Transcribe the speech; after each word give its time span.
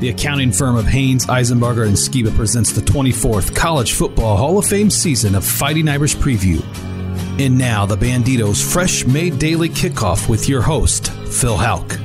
The 0.00 0.08
accounting 0.08 0.50
firm 0.50 0.76
of 0.76 0.86
Haynes, 0.86 1.26
Eisenberger, 1.26 1.86
and 1.86 1.94
Skiba 1.94 2.34
presents 2.34 2.72
the 2.72 2.80
24th 2.80 3.54
College 3.54 3.92
Football 3.92 4.38
Hall 4.38 4.56
of 4.56 4.64
Fame 4.64 4.88
season 4.88 5.34
of 5.34 5.44
Fighting 5.44 5.90
Irish 5.90 6.16
Preview. 6.16 6.64
And 7.38 7.58
now, 7.58 7.84
the 7.84 7.96
Banditos 7.96 8.64
Fresh 8.72 9.04
Made 9.04 9.38
Daily 9.38 9.68
Kickoff 9.68 10.26
with 10.26 10.48
your 10.48 10.62
host, 10.62 11.12
Phil 11.12 11.54
Houck. 11.54 11.98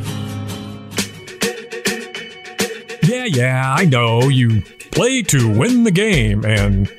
Yeah, 3.02 3.26
yeah, 3.26 3.74
I 3.74 3.86
know. 3.86 4.24
You 4.24 4.62
play 4.92 5.22
to 5.22 5.58
win 5.58 5.86
the 5.86 5.92
game, 5.92 6.44
and 6.44 6.92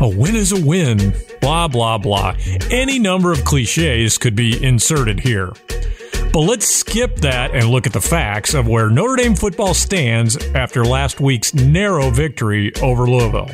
a 0.00 0.08
win 0.08 0.36
is 0.36 0.52
a 0.52 0.64
win. 0.64 1.12
Blah, 1.40 1.66
blah, 1.66 1.98
blah. 1.98 2.36
Any 2.70 3.00
number 3.00 3.32
of 3.32 3.44
cliches 3.44 4.16
could 4.16 4.36
be 4.36 4.64
inserted 4.64 5.18
here. 5.18 5.54
But 6.36 6.42
let's 6.42 6.66
skip 6.66 7.16
that 7.20 7.54
and 7.54 7.70
look 7.70 7.86
at 7.86 7.94
the 7.94 8.00
facts 8.02 8.52
of 8.52 8.68
where 8.68 8.90
Notre 8.90 9.16
Dame 9.16 9.34
football 9.34 9.72
stands 9.72 10.36
after 10.48 10.84
last 10.84 11.18
week's 11.18 11.54
narrow 11.54 12.10
victory 12.10 12.76
over 12.82 13.06
Louisville. 13.06 13.48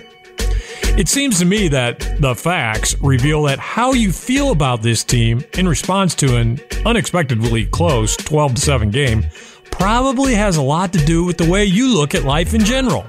It 0.98 1.06
seems 1.06 1.38
to 1.38 1.44
me 1.44 1.68
that 1.68 2.00
the 2.18 2.34
facts 2.34 3.00
reveal 3.00 3.44
that 3.44 3.60
how 3.60 3.92
you 3.92 4.10
feel 4.10 4.50
about 4.50 4.82
this 4.82 5.04
team 5.04 5.44
in 5.56 5.68
response 5.68 6.16
to 6.16 6.36
an 6.36 6.58
unexpectedly 6.84 7.66
close 7.66 8.16
12 8.16 8.58
7 8.58 8.90
game 8.90 9.26
probably 9.70 10.34
has 10.34 10.56
a 10.56 10.62
lot 10.62 10.92
to 10.94 11.04
do 11.04 11.24
with 11.24 11.38
the 11.38 11.48
way 11.48 11.64
you 11.64 11.94
look 11.94 12.16
at 12.16 12.24
life 12.24 12.52
in 12.52 12.64
general. 12.64 13.06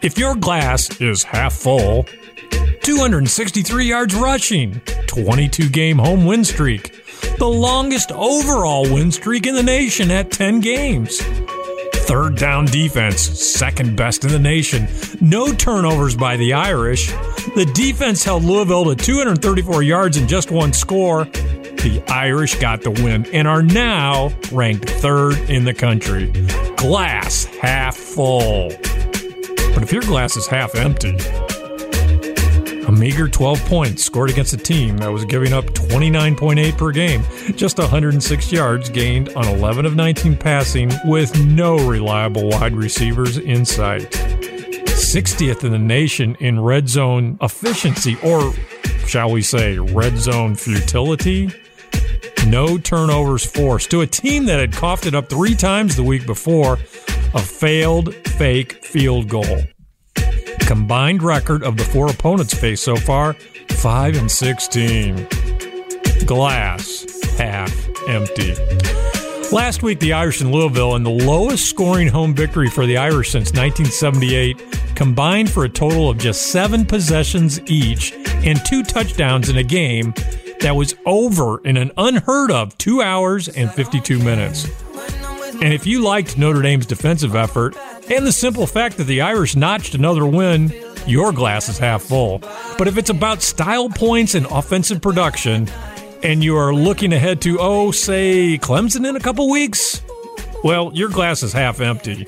If 0.00 0.16
your 0.16 0.34
glass 0.34 1.02
is 1.02 1.22
half 1.22 1.52
full, 1.52 2.06
263 2.80 3.84
yards 3.84 4.14
rushing, 4.14 4.80
22 5.06 5.68
game 5.68 5.98
home 5.98 6.24
win 6.24 6.46
streak, 6.46 6.98
the 7.38 7.48
longest 7.48 8.12
overall 8.12 8.82
win 8.82 9.10
streak 9.12 9.46
in 9.46 9.54
the 9.54 9.62
nation 9.62 10.10
at 10.10 10.30
10 10.30 10.60
games. 10.60 11.20
Third 12.08 12.36
down 12.36 12.64
defense, 12.64 13.20
second 13.20 13.94
best 13.96 14.24
in 14.24 14.30
the 14.30 14.38
nation. 14.38 14.88
No 15.20 15.52
turnovers 15.52 16.16
by 16.16 16.36
the 16.38 16.54
Irish. 16.54 17.08
The 17.54 17.70
defense 17.74 18.24
held 18.24 18.44
Louisville 18.44 18.86
to 18.86 18.96
234 18.96 19.82
yards 19.82 20.16
and 20.16 20.26
just 20.28 20.50
one 20.50 20.72
score. 20.72 21.24
The 21.24 22.02
Irish 22.08 22.54
got 22.56 22.80
the 22.80 22.90
win 22.90 23.26
and 23.32 23.46
are 23.46 23.62
now 23.62 24.32
ranked 24.50 24.88
third 24.88 25.38
in 25.50 25.64
the 25.64 25.74
country. 25.74 26.32
Glass 26.76 27.44
half 27.44 27.96
full. 27.96 28.70
But 29.74 29.82
if 29.82 29.92
your 29.92 30.02
glass 30.02 30.36
is 30.36 30.46
half 30.46 30.74
empty, 30.74 31.14
a 32.88 32.92
meager 32.92 33.28
12 33.28 33.62
points 33.66 34.02
scored 34.02 34.30
against 34.30 34.54
a 34.54 34.56
team 34.56 34.96
that 34.96 35.12
was 35.12 35.26
giving 35.26 35.52
up 35.52 35.66
29.8 35.66 36.78
per 36.78 36.90
game, 36.90 37.22
just 37.54 37.78
106 37.78 38.50
yards 38.50 38.88
gained 38.88 39.28
on 39.36 39.46
11 39.46 39.84
of 39.84 39.94
19 39.94 40.38
passing 40.38 40.90
with 41.04 41.38
no 41.46 41.76
reliable 41.86 42.48
wide 42.48 42.72
receivers 42.72 43.36
in 43.36 43.66
sight. 43.66 44.10
60th 44.10 45.64
in 45.64 45.72
the 45.72 45.78
nation 45.78 46.34
in 46.40 46.58
red 46.58 46.88
zone 46.88 47.36
efficiency, 47.42 48.16
or 48.24 48.54
shall 49.06 49.30
we 49.30 49.42
say, 49.42 49.78
red 49.78 50.16
zone 50.16 50.54
futility? 50.54 51.50
No 52.46 52.78
turnovers 52.78 53.44
forced 53.44 53.90
to 53.90 54.00
a 54.00 54.06
team 54.06 54.46
that 54.46 54.60
had 54.60 54.72
coughed 54.72 55.04
it 55.04 55.14
up 55.14 55.28
three 55.28 55.54
times 55.54 55.94
the 55.94 56.02
week 56.02 56.24
before 56.24 56.74
a 57.34 57.38
failed 57.38 58.14
fake 58.14 58.82
field 58.82 59.28
goal 59.28 59.62
combined 60.68 61.22
record 61.22 61.62
of 61.62 61.78
the 61.78 61.84
four 61.84 62.10
opponents 62.10 62.52
faced 62.52 62.84
so 62.84 62.94
far 62.94 63.32
5 63.70 64.16
and 64.18 64.30
16. 64.30 65.26
Glass 66.26 67.06
half 67.38 67.74
empty. 68.06 68.54
Last 69.50 69.82
week, 69.82 69.98
the 69.98 70.12
Irish 70.12 70.42
in 70.42 70.52
Louisville, 70.52 70.94
and 70.94 71.06
the 71.06 71.10
lowest 71.10 71.70
scoring 71.70 72.06
home 72.06 72.34
victory 72.34 72.68
for 72.68 72.84
the 72.84 72.98
Irish 72.98 73.30
since 73.30 73.50
1978, 73.52 74.94
combined 74.94 75.50
for 75.50 75.64
a 75.64 75.70
total 75.70 76.10
of 76.10 76.18
just 76.18 76.48
seven 76.52 76.84
possessions 76.84 77.58
each 77.62 78.12
and 78.44 78.62
two 78.66 78.82
touchdowns 78.82 79.48
in 79.48 79.56
a 79.56 79.62
game 79.62 80.12
that 80.60 80.76
was 80.76 80.94
over 81.06 81.62
in 81.64 81.78
an 81.78 81.92
unheard 81.96 82.50
of 82.50 82.76
two 82.76 83.00
hours 83.00 83.48
and 83.48 83.72
52 83.72 84.18
minutes. 84.18 84.68
And 85.62 85.72
if 85.72 85.86
you 85.86 86.02
liked 86.02 86.36
Notre 86.36 86.60
Dame's 86.60 86.84
defensive 86.84 87.34
effort, 87.34 87.74
and 88.10 88.26
the 88.26 88.32
simple 88.32 88.66
fact 88.66 88.96
that 88.96 89.04
the 89.04 89.20
Irish 89.20 89.56
notched 89.56 89.94
another 89.94 90.26
win, 90.26 90.72
your 91.06 91.32
glass 91.32 91.68
is 91.68 91.78
half 91.78 92.02
full. 92.02 92.38
But 92.76 92.88
if 92.88 92.98
it's 92.98 93.10
about 93.10 93.42
style 93.42 93.88
points 93.88 94.34
and 94.34 94.46
offensive 94.46 95.00
production, 95.00 95.68
and 96.22 96.42
you 96.42 96.56
are 96.56 96.74
looking 96.74 97.12
ahead 97.12 97.40
to, 97.42 97.58
oh, 97.60 97.90
say, 97.90 98.58
Clemson 98.58 99.08
in 99.08 99.16
a 99.16 99.20
couple 99.20 99.50
weeks, 99.50 100.02
well, 100.64 100.90
your 100.94 101.08
glass 101.08 101.42
is 101.42 101.52
half 101.52 101.80
empty. 101.80 102.24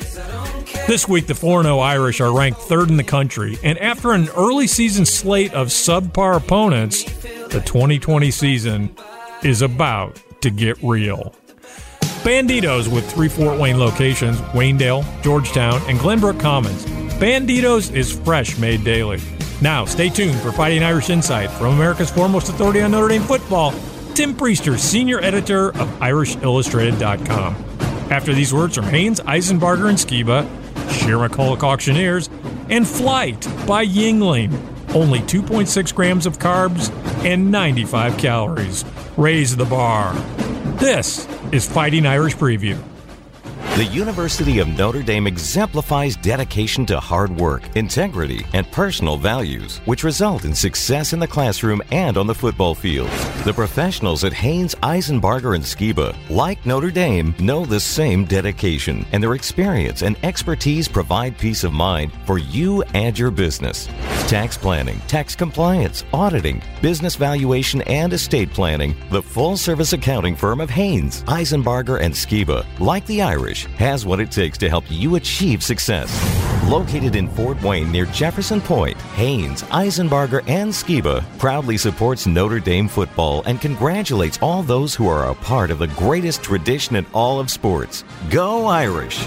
This 0.87 1.09
week, 1.09 1.27
the 1.27 1.35
4 1.35 1.63
0 1.63 1.79
Irish 1.79 2.21
are 2.21 2.33
ranked 2.33 2.61
third 2.61 2.89
in 2.89 2.97
the 2.97 3.05
country, 3.05 3.59
and 3.62 3.79
after 3.79 4.12
an 4.12 4.29
early 4.37 4.67
season 4.67 5.05
slate 5.05 5.53
of 5.53 5.69
subpar 5.69 6.37
opponents, 6.37 7.05
the 7.49 7.62
2020 7.65 8.31
season 8.31 8.95
is 9.43 9.62
about 9.62 10.21
to 10.43 10.51
get 10.51 10.83
real. 10.83 11.35
Banditos 12.22 12.86
with 12.86 13.10
three 13.10 13.28
Fort 13.28 13.58
Wayne 13.58 13.78
locations 13.78 14.38
Waynedale, 14.53 15.04
Georgetown, 15.22 15.81
and 15.88 15.98
Glenbrook 15.98 16.38
Commons. 16.38 16.84
Banditos 17.14 17.94
is 17.94 18.12
fresh 18.12 18.58
made 18.58 18.84
daily. 18.84 19.19
Now, 19.62 19.86
stay 19.86 20.10
tuned 20.10 20.38
for 20.41 20.53
Fighting 20.53 20.82
Irish 20.82 21.08
Insight 21.08 21.50
from 21.50 21.75
America's 21.75 22.10
foremost 22.10 22.50
authority 22.50 22.82
on 22.82 22.91
Notre 22.91 23.08
Dame 23.08 23.22
football, 23.22 23.72
Tim 24.14 24.34
Prister, 24.34 24.78
senior 24.78 25.19
editor 25.22 25.69
of 25.69 25.88
IrishIllustrated.com. 26.00 27.54
After 28.10 28.34
these 28.34 28.52
words 28.52 28.75
from 28.75 28.84
Haynes, 28.84 29.20
Eisenbarger, 29.20 29.88
and 29.88 29.97
Skiba, 29.97 30.47
Shearer 30.91 31.28
McCulloch 31.28 31.62
Auctioneers, 31.62 32.28
and 32.69 32.87
Flight 32.87 33.48
by 33.66 33.87
Yuengling. 33.87 34.52
Only 34.94 35.20
2.6 35.20 35.94
grams 35.94 36.26
of 36.26 36.38
carbs 36.38 36.91
and 37.25 37.50
95 37.50 38.19
calories. 38.19 38.84
Raise 39.16 39.56
the 39.56 39.64
bar. 39.64 40.12
This 40.78 41.26
is 41.53 41.69
Fighting 41.69 42.06
Irish 42.06 42.37
Preview. 42.37 42.90
The 43.76 43.84
University 43.84 44.58
of 44.58 44.66
Notre 44.66 45.00
Dame 45.00 45.28
exemplifies 45.28 46.16
dedication 46.16 46.84
to 46.86 46.98
hard 46.98 47.34
work, 47.34 47.62
integrity, 47.76 48.44
and 48.53 48.70
personal 48.72 49.16
values, 49.16 49.78
which 49.86 50.03
result 50.03 50.44
in 50.44 50.54
success 50.54 51.12
in 51.12 51.20
the 51.20 51.28
classroom 51.28 51.81
and 51.92 52.19
on 52.19 52.26
the 52.26 52.34
football 52.34 52.75
field. 52.75 53.08
The 53.44 53.54
professionals 53.54 54.25
at 54.25 54.32
Haynes, 54.34 54.75
Eisenbarger, 54.82 55.54
and 55.54 55.64
Skiba, 55.64 56.14
like 56.28 56.66
Notre 56.66 56.91
Dame, 56.91 57.32
know 57.38 57.64
the 57.64 57.78
same 57.78 58.25
dedication, 58.25 59.06
and 59.12 59.22
their 59.22 59.34
experience 59.34 60.02
and 60.02 60.22
expertise 60.25 60.88
provide 60.88 61.38
peace 61.38 61.62
of 61.62 61.72
mind 61.72 62.12
for 62.26 62.38
you 62.38 62.82
and 62.92 63.16
your 63.16 63.31
business. 63.31 63.87
Tax 64.26 64.58
planning, 64.58 64.98
tax 65.06 65.34
compliance, 65.34 66.04
auditing, 66.12 66.60
business 66.82 67.14
valuation, 67.14 67.82
and 67.82 68.12
estate 68.12 68.50
planning, 68.50 68.94
the 69.10 69.22
full 69.22 69.56
service 69.56 69.92
accounting 69.92 70.37
firm 70.37 70.60
of 70.60 70.69
Haynes, 70.69 71.22
Eisenbarger, 71.25 72.00
and 72.00 72.12
Skiba, 72.12 72.66
like 72.78 73.06
the 73.06 73.22
Irish, 73.22 73.59
has 73.65 74.06
what 74.06 74.21
it 74.21 74.31
takes 74.31 74.59
to 74.59 74.69
help 74.69 74.84
you 74.88 75.16
achieve 75.16 75.62
success. 75.62 76.10
Located 76.69 77.16
in 77.16 77.28
Fort 77.28 77.60
Wayne 77.62 77.91
near 77.91 78.06
Jefferson 78.06 78.60
Point, 78.60 78.97
Haynes, 79.16 79.62
Eisenbarger, 79.65 80.43
and 80.48 80.71
Skiba 80.71 81.25
proudly 81.38 81.76
supports 81.76 82.26
Notre 82.26 82.60
Dame 82.60 82.88
football 82.88 83.43
and 83.47 83.60
congratulates 83.60 84.38
all 84.43 84.62
those 84.62 84.94
who 84.94 85.09
are 85.09 85.31
a 85.31 85.34
part 85.34 85.70
of 85.70 85.78
the 85.78 85.88
greatest 85.88 86.43
tradition 86.43 86.97
in 86.97 87.06
all 87.12 87.41
of 87.41 87.50
sports. 87.50 88.04
Go 88.31 88.66
Irish! 88.66 89.26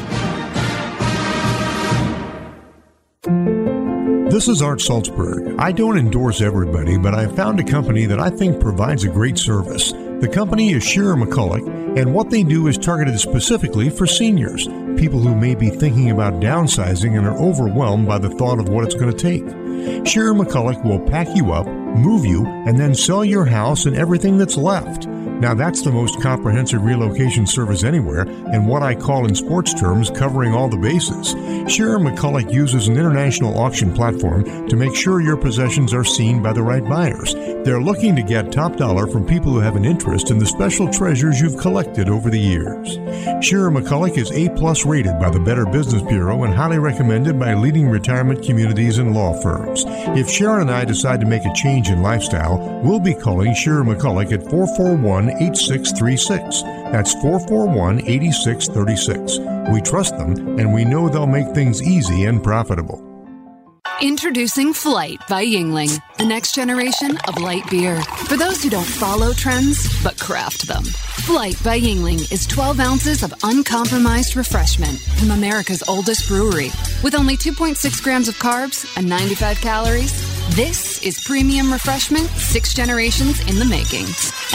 This 4.33 4.47
is 4.47 4.63
Art 4.63 4.81
Salzburg. 4.81 5.59
I 5.59 5.72
don't 5.72 5.95
endorse 5.95 6.41
everybody, 6.41 6.97
but 6.97 7.13
I 7.13 7.27
found 7.27 7.59
a 7.59 7.63
company 7.63 8.07
that 8.07 8.19
I 8.19 8.31
think 8.31 8.59
provides 8.59 9.03
a 9.03 9.07
great 9.07 9.38
service. 9.38 9.91
The 9.91 10.27
company 10.27 10.73
is 10.73 10.83
Shearer 10.83 11.16
McCulloch, 11.16 11.63
and 11.95 12.13
what 12.13 12.29
they 12.29 12.43
do 12.43 12.67
is 12.67 12.77
targeted 12.77 13.19
specifically 13.19 13.89
for 13.89 14.07
seniors, 14.07 14.67
people 14.97 15.19
who 15.19 15.35
may 15.35 15.53
be 15.53 15.69
thinking 15.69 16.09
about 16.09 16.41
downsizing 16.41 17.17
and 17.17 17.28
are 17.28 17.37
overwhelmed 17.37 18.07
by 18.07 18.17
the 18.17 18.29
thought 18.31 18.59
of 18.59 18.69
what 18.69 18.84
it's 18.84 18.95
going 18.95 19.16
to 19.16 19.17
take. 19.17 19.43
Shearer 20.07 20.34
McCulloch 20.34 20.84
will 20.84 20.99
pack 20.99 21.28
you 21.35 21.51
up, 21.51 21.67
move 21.95 22.25
you, 22.25 22.45
and 22.45 22.79
then 22.79 22.95
sell 22.95 23.23
your 23.23 23.45
house 23.45 23.85
and 23.85 23.95
everything 23.95 24.37
that's 24.37 24.57
left. 24.57 25.07
Now, 25.07 25.53
that's 25.53 25.81
the 25.81 25.91
most 25.91 26.22
comprehensive 26.22 26.85
relocation 26.85 27.45
service 27.45 27.84
anywhere, 27.84 28.22
and 28.22 28.66
what 28.66 28.81
I 28.81 28.95
call 28.95 29.25
in 29.25 29.35
sports 29.35 29.73
terms 29.73 30.09
covering 30.09 30.53
all 30.53 30.69
the 30.69 30.78
bases. 30.78 31.31
Shearer 31.69 31.99
McCulloch 31.99 32.53
uses 32.53 32.87
an 32.87 32.97
international 32.97 33.57
auction 33.59 33.93
platform 33.93 34.69
to 34.69 34.75
make 34.78 34.95
sure 34.95 35.19
your 35.19 35.35
possessions 35.35 35.93
are 35.93 36.05
seen 36.05 36.41
by 36.41 36.53
the 36.53 36.63
right 36.63 36.84
buyers. 36.87 37.34
They're 37.34 37.81
looking 37.81 38.16
to 38.16 38.23
get 38.23 38.51
top 38.51 38.78
dollar 38.78 39.07
from 39.07 39.25
people 39.25 39.51
who 39.51 39.59
have 39.59 39.75
an 39.75 39.85
interest 39.85 40.31
in 40.31 40.37
the 40.37 40.46
special 40.46 40.89
treasures 40.89 41.41
you've 41.41 41.59
collected 41.59 42.07
over 42.07 42.29
the 42.29 42.39
years. 42.39 42.93
Shearer 43.46 43.72
McCulloch 43.72 44.17
is 44.17 44.31
A 44.31 44.49
plus 44.55 44.85
rated 44.85 45.19
by 45.19 45.29
the 45.29 45.39
Better 45.39 45.66
Business 45.66 46.03
Bureau 46.03 46.43
and 46.43 46.53
highly 46.53 46.79
recommended 46.79 47.37
by 47.37 47.53
leading 47.53 47.89
retirement 47.89 48.43
communities 48.43 48.97
and 48.97 49.13
law 49.13 49.34
firms. 49.41 49.84
If 50.17 50.29
Sharon 50.29 50.61
and 50.61 50.72
I 50.72 50.85
decide 50.85 51.19
to 51.19 51.25
make 51.25 51.43
a 51.43 51.53
change 51.53 51.83
in 51.90 52.02
lifestyle, 52.02 52.82
we'll 52.84 53.00
be 53.00 53.14
calling 53.14 53.53
Shearer 53.53 53.84
McCulloch 53.84 54.32
at 54.32 54.50
441 54.50 55.30
8636. 55.30 56.62
That's 56.91 57.14
441 57.14 58.02
8636. 58.02 59.40
We 59.72 59.82
trust 59.82 60.18
them 60.18 60.59
and 60.59 60.74
we 60.74 60.85
know 60.85 61.09
they'll 61.09 61.28
make 61.28 61.53
things 61.53 61.82
easy 61.82 62.26
and 62.26 62.44
profitable. 62.44 63.09
Introducing 64.02 64.74
Flight 64.74 65.20
by 65.30 65.46
Yuengling, 65.46 66.02
the 66.18 66.26
next 66.26 66.56
generation 66.56 67.18
of 67.28 67.38
light 67.40 67.70
beer. 67.70 68.02
For 68.28 68.35
those 68.35 68.62
who 68.62 68.70
don't 68.70 68.84
follow 68.84 69.34
trends, 69.34 69.88
but 70.03 70.20
craft 70.20 70.68
them. 70.68 70.84
Flight 70.84 71.56
by 71.64 71.80
Yuengling 71.80 72.30
is 72.32 72.46
12 72.47 72.80
ounces 72.80 73.24
of 73.24 73.34
uncompromised 73.44 74.35
refreshment 74.35 75.00
from 75.00 75.32
America's 75.32 75.84
oldest 75.88 76.28
brewery. 76.28 76.72
With 77.03 77.16
only 77.16 77.38
2.6 77.38 78.03
grams 78.03 78.28
of 78.28 78.35
carbs 78.35 78.91
and 78.97 79.08
95 79.08 79.62
calories, 79.62 80.33
this 80.51 81.01
is 81.01 81.23
premium 81.23 81.72
refreshment 81.72 82.28
six 82.29 82.73
generations 82.73 83.40
in 83.49 83.57
the 83.57 83.66
making. 83.66 84.05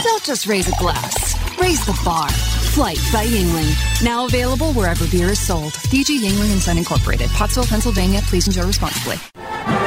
Don't 0.03 0.23
just 0.23 0.47
raise 0.47 0.67
a 0.67 0.77
glass, 0.79 1.35
raise 1.59 1.85
the 1.85 1.99
bar. 2.05 2.29
Flight 2.29 2.99
by 3.11 3.25
Yuengling. 3.25 4.03
Now 4.03 4.25
available 4.25 4.73
wherever 4.73 5.07
beer 5.07 5.29
is 5.29 5.39
sold. 5.39 5.73
DG 5.91 6.19
Yuengling 6.19 6.51
and 6.51 6.61
Son 6.61 6.77
Incorporated, 6.77 7.29
Pottsville, 7.31 7.65
Pennsylvania. 7.65 8.21
Please 8.23 8.47
enjoy 8.47 8.67
responsibly. 8.67 9.15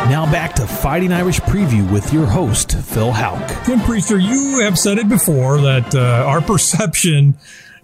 Now 0.08 0.30
back 0.30 0.54
to 0.56 0.66
Fighting 0.66 1.12
Irish 1.12 1.40
Preview 1.40 1.90
with 1.90 2.12
your 2.12 2.26
host, 2.26 2.76
Phil 2.76 3.12
Houck. 3.12 3.64
Tim 3.64 3.78
Prister, 3.80 4.20
you 4.20 4.60
have 4.64 4.78
said 4.78 4.98
it 4.98 5.08
before 5.08 5.60
that 5.62 5.94
uh, 5.94 6.26
our 6.26 6.40
perception 6.40 7.38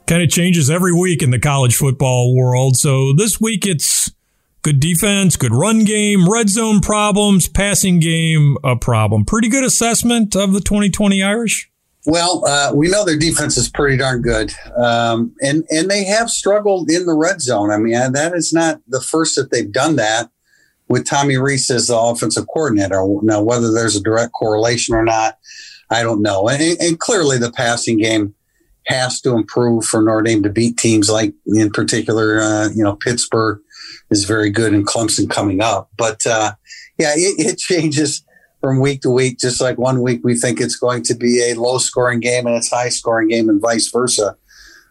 kind 0.09 0.23
of 0.23 0.29
changes 0.29 0.69
every 0.69 0.93
week 0.93 1.23
in 1.23 1.31
the 1.31 1.39
college 1.39 1.77
football 1.77 2.35
world. 2.35 2.77
So 2.77 3.13
this 3.17 3.41
week 3.41 3.67
it's 3.67 4.11
good 4.63 4.81
defense, 4.81 5.37
good 5.37 5.55
run 5.55 5.85
game, 5.85 6.29
red 6.29 6.49
zone 6.49 6.81
problems, 6.81 7.49
passing 7.49 8.01
game 8.01 8.57
a 8.65 8.77
problem. 8.77 9.25
Pretty 9.25 9.49
good 9.49 9.65
assessment 9.65 10.35
of 10.37 10.53
the 10.53 10.61
2020 10.61 11.23
Irish. 11.23 11.71
Well, 12.07 12.45
uh, 12.47 12.73
we 12.75 12.89
know 12.89 13.05
their 13.05 13.19
defense 13.19 13.57
is 13.59 13.69
pretty 13.69 13.99
darn 13.99 14.23
good, 14.23 14.55
um, 14.77 15.35
and 15.43 15.65
and 15.69 15.91
they 15.91 16.05
have 16.05 16.31
struggled 16.31 16.91
in 16.91 17.05
the 17.05 17.13
red 17.13 17.43
zone. 17.43 17.71
I 17.71 17.77
mean, 17.77 18.13
that 18.13 18.35
is 18.35 18.53
not 18.53 18.81
the 18.89 19.01
first 19.01 19.37
that 19.37 19.51
they've 19.51 19.71
done 19.71 19.97
that 19.97 20.31
with 20.89 21.05
Tommy 21.05 21.37
Rees 21.37 21.71
as 21.71 21.89
the 21.89 21.99
offensive 21.99 22.47
coordinator. 22.47 23.05
Now, 23.23 23.43
whether 23.43 23.73
there's 23.73 23.97
a 23.97 24.03
direct 24.03 24.33
correlation 24.33 24.95
or 24.95 25.05
not, 25.05 25.39
I 25.91 26.03
don't 26.03 26.23
know. 26.23 26.49
And, 26.49 26.81
and 26.81 26.99
clearly, 26.99 27.37
the 27.37 27.53
passing 27.53 27.99
game 27.99 28.35
has 28.87 29.21
to 29.21 29.37
improve 29.37 29.85
for 29.85 30.01
Notre 30.01 30.23
Dame 30.23 30.43
to 30.45 30.49
beat 30.49 30.79
teams 30.79 31.11
like, 31.11 31.35
in 31.47 31.71
particular, 31.71 32.41
uh, 32.41 32.69
you 32.75 32.83
know, 32.83 32.97
Pittsburgh 32.97 33.61
is 34.11 34.25
very 34.25 34.51
good 34.51 34.73
and 34.73 34.87
Clemson 34.87 35.29
coming 35.29 35.61
up. 35.61 35.91
But 35.97 36.27
uh, 36.27 36.53
yeah, 36.99 37.13
it, 37.15 37.47
it, 37.47 37.59
changes 37.59 38.25
from 38.61 38.81
week 38.81 39.03
to 39.03 39.11
week. 39.11 39.39
Just 39.39 39.61
like 39.61 39.79
one 39.79 40.03
week 40.03 40.21
we 40.25 40.35
think 40.35 40.61
it's 40.61 40.77
going 40.77 41.03
to 41.05 41.15
be 41.15 41.43
a 41.51 41.55
low 41.55 41.79
scoring 41.79 42.21
game 42.21 42.47
and 42.47 42.57
it's 42.57 42.71
high 42.71 42.89
scoring 42.89 43.29
game, 43.29 43.49
and 43.49 43.61
vice 43.61 43.91
versa. 43.91 44.37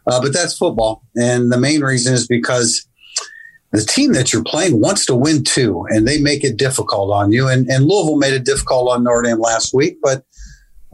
Uh, 0.07 0.21
but 0.21 0.31
that's 0.33 0.57
football, 0.57 1.03
and 1.15 1.51
the 1.51 1.59
main 1.59 1.81
reason 1.81 2.13
is 2.13 2.25
because 2.27 2.87
the 3.73 3.81
team 3.81 4.13
that 4.13 4.31
you're 4.31 4.43
playing 4.43 4.79
wants 4.79 5.05
to 5.05 5.15
win 5.15 5.43
too, 5.43 5.85
and 5.89 6.07
they 6.07 6.19
make 6.21 6.43
it 6.43 6.57
difficult 6.57 7.11
on 7.11 7.31
you. 7.31 7.47
And, 7.47 7.67
and 7.67 7.85
Louisville 7.85 8.17
made 8.17 8.33
it 8.33 8.45
difficult 8.45 8.89
on 8.89 9.03
Notre 9.03 9.23
Dame 9.23 9.39
last 9.39 9.73
week, 9.73 9.97
but 10.01 10.23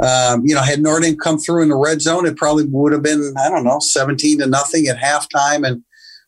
um, 0.04 0.42
you 0.44 0.56
know, 0.56 0.62
had 0.62 0.82
Notre 0.82 1.02
Dame 1.02 1.16
come 1.16 1.38
through 1.38 1.62
in 1.62 1.70
the 1.70 1.78
red 1.78 2.02
zone, 2.02 2.26
it 2.26 2.36
probably 2.36 2.66
would 2.66 2.94
have 2.94 3.04
been 3.04 3.34
I 3.38 3.50
don't 3.50 3.64
know, 3.64 3.80
seventeen 3.80 4.40
to 4.40 4.48
nothing 4.48 4.88
at 4.88 4.98
halftime, 4.98 5.68
and 5.68 5.84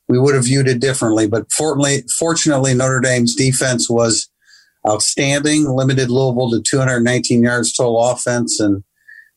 we 0.08 0.20
would 0.20 0.36
have 0.36 0.46
viewed 0.46 0.68
it 0.68 0.80
differently. 0.80 1.28
But 1.28 1.52
fortunately, 1.52 2.04
fortunately, 2.18 2.74
Notre 2.74 3.00
Dame's 3.00 3.36
defense 3.36 3.90
was 3.90 4.30
outstanding, 4.88 5.66
limited 5.66 6.10
Louisville 6.10 6.52
to 6.52 6.62
219 6.62 7.44
yards 7.44 7.74
total 7.74 8.00
offense, 8.00 8.60
and 8.60 8.84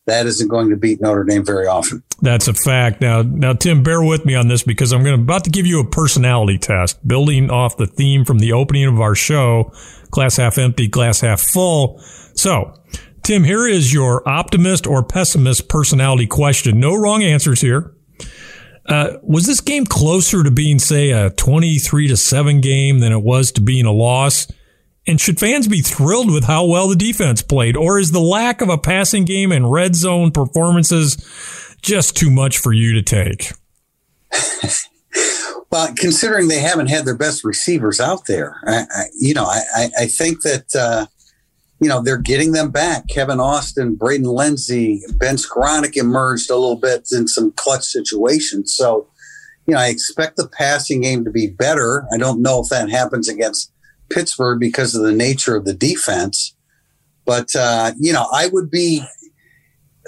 that 0.06 0.26
isn't 0.26 0.49
going 0.49 0.70
to 0.70 0.76
beat 0.76 1.00
Notre 1.00 1.25
Dame 1.25 1.44
very 1.44 1.67
often. 1.67 2.03
That's 2.20 2.49
a 2.49 2.55
fact. 2.55 3.00
Now, 3.00 3.23
now, 3.23 3.53
Tim, 3.53 3.82
bear 3.82 4.03
with 4.03 4.25
me 4.25 4.35
on 4.35 4.49
this 4.49 4.62
because 4.62 4.93
I'm 4.93 5.03
going 5.05 5.17
to 5.17 5.23
about 5.23 5.44
to 5.44 5.50
give 5.50 5.67
you 5.67 5.81
a 5.81 5.88
personality 5.88 6.59
test, 6.59 7.06
building 7.06 7.50
off 7.50 7.76
the 7.76 7.87
theme 7.87 8.25
from 8.25 8.38
the 8.38 8.53
opening 8.53 8.87
of 8.87 9.00
our 9.00 9.14
show, 9.14 9.73
glass 10.11 10.37
half 10.37 10.59
empty, 10.59 10.88
glass 10.88 11.21
half 11.21 11.41
full. 11.41 12.00
So, 12.35 12.75
Tim, 13.23 13.44
here 13.44 13.67
is 13.67 13.93
your 13.93 14.26
optimist 14.29 14.87
or 14.87 15.03
pessimist 15.03 15.69
personality 15.69 16.26
question. 16.26 16.81
No 16.81 16.94
wrong 16.94 17.23
answers 17.23 17.61
here. 17.61 17.94
Uh, 18.88 19.19
was 19.23 19.46
this 19.46 19.61
game 19.61 19.85
closer 19.85 20.43
to 20.43 20.50
being, 20.50 20.79
say, 20.79 21.11
a 21.11 21.31
23 21.31 22.08
to 22.08 22.17
7 22.17 22.61
game 22.61 23.00
than 23.00 23.12
it 23.12 23.23
was 23.23 23.52
to 23.52 23.61
being 23.61 23.85
a 23.85 23.93
loss? 23.93 24.50
And 25.06 25.20
should 25.20 25.38
fans 25.38 25.69
be 25.69 25.82
thrilled 25.82 26.32
with 26.32 26.44
how 26.44 26.67
well 26.67 26.88
the 26.88 26.96
defense 26.96 27.43
played? 27.43 27.76
Or 27.76 27.99
is 27.99 28.12
the 28.12 28.20
lack 28.20 28.61
of 28.61 28.69
a 28.69 28.79
passing 28.79 29.25
game 29.25 29.52
and 29.52 29.70
red 29.70 29.94
zone 29.94 30.31
performances 30.31 31.17
just 31.82 32.17
too 32.17 32.31
much 32.31 32.58
for 32.58 32.73
you 32.73 32.94
to 32.94 33.02
take? 33.02 33.52
well, 35.70 35.93
considering 35.96 36.49
they 36.49 36.61
haven't 36.61 36.88
had 36.88 37.05
their 37.05 37.17
best 37.17 37.44
receivers 37.44 38.00
out 38.00 38.26
there, 38.26 38.56
I, 38.67 38.85
I, 38.90 39.05
you 39.19 39.35
know, 39.35 39.44
I, 39.44 39.88
I 39.99 40.06
think 40.06 40.43
that, 40.43 40.75
uh, 40.75 41.06
you 41.81 41.89
know, 41.89 42.03
they're 42.03 42.17
getting 42.17 42.53
them 42.53 42.71
back. 42.71 43.09
Kevin 43.09 43.41
Austin, 43.41 43.95
Braden 43.95 44.27
Lenzy, 44.27 45.03
Ben 45.15 45.37
Skowronek 45.37 45.97
emerged 45.97 46.51
a 46.51 46.57
little 46.57 46.77
bit 46.77 47.09
in 47.13 47.29
some 47.29 47.53
clutch 47.53 47.85
situations. 47.85 48.75
So, 48.75 49.09
you 49.67 49.75
know, 49.75 49.81
I 49.81 49.89
expect 49.89 50.37
the 50.37 50.49
passing 50.49 51.03
game 51.03 51.25
to 51.25 51.31
be 51.31 51.47
better. 51.47 52.07
I 52.13 52.19
don't 52.19 52.43
know 52.43 52.61
if 52.61 52.69
that 52.71 52.91
happens 52.91 53.29
against 53.29 53.73
Pittsburgh 54.11 54.59
because 54.59 54.95
of 54.95 55.03
the 55.03 55.13
nature 55.13 55.55
of 55.55 55.65
the 55.65 55.75
defense. 55.75 56.55
But, 57.25 57.55
uh, 57.55 57.93
you 57.99 58.13
know, 58.13 58.27
I 58.33 58.49
would 58.49 58.71
be, 58.71 59.05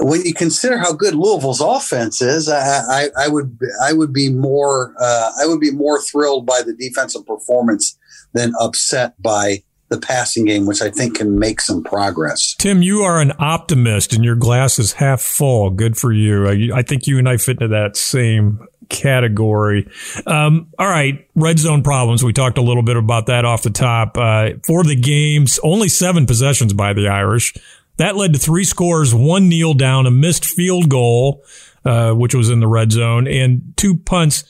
when 0.01 0.25
you 0.25 0.33
consider 0.33 0.79
how 0.79 0.95
good 0.95 1.15
Louisville's 1.15 1.61
offense 1.61 2.23
is, 2.23 2.49
I, 2.49 2.81
I, 2.89 3.09
I 3.19 3.29
would 3.29 3.59
I 3.83 3.93
would 3.93 4.15
be 4.15 4.31
more 4.31 4.95
uh, 4.99 5.31
I 5.39 5.47
would 5.47 5.61
be 5.61 5.71
more 5.71 6.01
thrilled 6.01 6.47
by 6.47 6.63
the 6.65 6.73
defensive 6.73 7.27
performance 7.27 7.99
than 8.33 8.55
upset 8.59 9.21
by 9.21 9.63
the 9.91 9.99
passing 9.99 10.47
game, 10.47 10.67
which 10.67 10.81
I 10.81 10.91
think 10.91 11.17
can 11.17 11.39
make 11.39 11.61
some 11.61 11.83
progress. 11.83 12.55
Tim, 12.55 12.81
you 12.81 13.01
are 13.01 13.21
an 13.21 13.33
optimist, 13.39 14.13
and 14.13 14.25
your 14.25 14.37
glass 14.37 14.79
is 14.79 14.93
half 14.95 15.21
full. 15.21 15.71
Good 15.71 15.97
for 15.97 16.13
you. 16.13 16.49
I, 16.49 16.79
I 16.79 16.83
think 16.83 17.07
you 17.07 17.19
and 17.19 17.29
I 17.29 17.37
fit 17.37 17.61
into 17.61 17.69
that 17.69 17.97
same 17.97 18.67
category. 18.89 19.89
Um, 20.27 20.69
all 20.79 20.89
right, 20.89 21.29
red 21.35 21.59
zone 21.59 21.83
problems. 21.83 22.25
We 22.25 22.33
talked 22.33 22.59
a 22.59 22.63
little 22.63 22.83
bit 22.83 22.97
about 22.97 23.27
that 23.27 23.45
off 23.45 23.63
the 23.63 23.71
top. 23.71 24.17
Uh, 24.17 24.51
for 24.65 24.85
the 24.85 24.97
games, 24.97 25.59
only 25.63 25.89
seven 25.89 26.27
possessions 26.27 26.73
by 26.73 26.93
the 26.93 27.09
Irish. 27.09 27.55
That 27.97 28.17
led 28.17 28.33
to 28.33 28.39
three 28.39 28.65
scores, 28.65 29.15
one 29.15 29.49
kneel 29.49 29.75
down, 29.75 30.07
a 30.07 30.11
missed 30.11 30.45
field 30.45 30.89
goal, 30.89 31.45
uh, 31.85 32.13
which 32.13 32.35
was 32.35 32.49
in 32.49 32.61
the 32.61 32.69
red 32.69 32.93
zone, 32.93 33.27
and 33.27 33.75
two 33.77 33.97
punts. 33.97 34.45